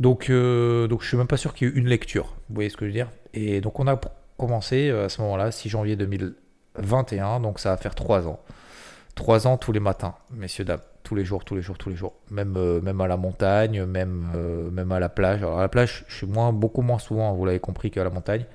Donc, 0.00 0.30
euh, 0.30 0.86
donc 0.86 1.02
je 1.02 1.08
suis 1.08 1.16
même 1.16 1.26
pas 1.26 1.36
sûr 1.36 1.54
qu'il 1.54 1.68
y 1.68 1.70
ait 1.70 1.74
une 1.74 1.88
lecture. 1.88 2.34
Vous 2.48 2.54
voyez 2.54 2.70
ce 2.70 2.76
que 2.76 2.84
je 2.84 2.90
veux 2.90 2.94
dire? 2.94 3.10
Et 3.34 3.60
donc 3.60 3.80
on 3.80 3.86
a 3.86 4.00
commencé 4.36 4.88
euh, 4.88 5.06
à 5.06 5.08
ce 5.08 5.20
moment-là, 5.22 5.50
6 5.50 5.68
janvier 5.68 5.96
2021, 5.96 7.40
donc 7.40 7.58
ça 7.58 7.70
va 7.70 7.76
faire 7.76 7.94
3 7.94 8.28
ans. 8.28 8.40
3 9.14 9.46
ans 9.46 9.58
tous 9.58 9.72
les 9.72 9.80
matins, 9.80 10.14
messieurs, 10.30 10.64
dames. 10.64 10.80
Tous 11.02 11.16
les 11.16 11.24
jours, 11.24 11.44
tous 11.44 11.56
les 11.56 11.62
jours, 11.62 11.76
tous 11.76 11.90
les 11.90 11.96
jours. 11.96 12.14
Même, 12.30 12.54
euh, 12.56 12.80
même 12.80 13.00
à 13.00 13.08
la 13.08 13.16
montagne, 13.16 13.84
même, 13.84 14.70
même 14.72 14.92
à 14.92 15.00
la 15.00 15.08
plage. 15.08 15.42
Alors 15.42 15.58
à 15.58 15.62
la 15.62 15.68
plage, 15.68 16.04
je 16.06 16.14
suis 16.14 16.26
moins, 16.26 16.52
beaucoup 16.52 16.80
moins 16.80 17.00
souvent, 17.00 17.34
vous 17.34 17.44
l'avez 17.44 17.58
compris, 17.58 17.90
qu'à 17.90 18.04
la 18.04 18.10
montagne. 18.10 18.46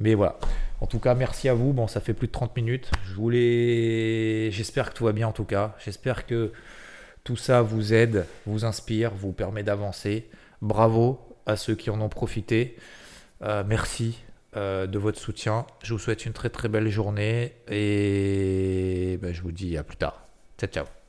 Mais 0.00 0.14
voilà. 0.14 0.38
En 0.80 0.86
tout 0.86 0.98
cas, 0.98 1.14
merci 1.14 1.48
à 1.48 1.54
vous. 1.54 1.72
Bon, 1.72 1.86
ça 1.86 2.00
fait 2.00 2.14
plus 2.14 2.26
de 2.26 2.32
30 2.32 2.56
minutes. 2.56 2.90
Je 3.04 3.14
voulais. 3.14 4.50
J'espère 4.50 4.90
que 4.90 4.96
tout 4.96 5.04
va 5.04 5.12
bien 5.12 5.28
en 5.28 5.32
tout 5.32 5.44
cas. 5.44 5.76
J'espère 5.84 6.26
que 6.26 6.52
tout 7.22 7.36
ça 7.36 7.60
vous 7.62 7.92
aide, 7.92 8.26
vous 8.46 8.64
inspire, 8.64 9.12
vous 9.14 9.32
permet 9.32 9.62
d'avancer. 9.62 10.28
Bravo 10.62 11.20
à 11.46 11.56
ceux 11.56 11.74
qui 11.74 11.90
en 11.90 12.00
ont 12.00 12.08
profité. 12.08 12.76
Euh, 13.42 13.62
merci 13.66 14.18
euh, 14.56 14.86
de 14.86 14.98
votre 14.98 15.20
soutien. 15.20 15.66
Je 15.82 15.92
vous 15.92 15.98
souhaite 15.98 16.24
une 16.24 16.32
très 16.32 16.48
très 16.48 16.68
belle 16.68 16.88
journée 16.88 17.52
et 17.68 19.18
ben, 19.20 19.34
je 19.34 19.42
vous 19.42 19.52
dis 19.52 19.76
à 19.76 19.84
plus 19.84 19.96
tard. 19.96 20.26
Ciao 20.58 20.70
ciao. 20.70 20.99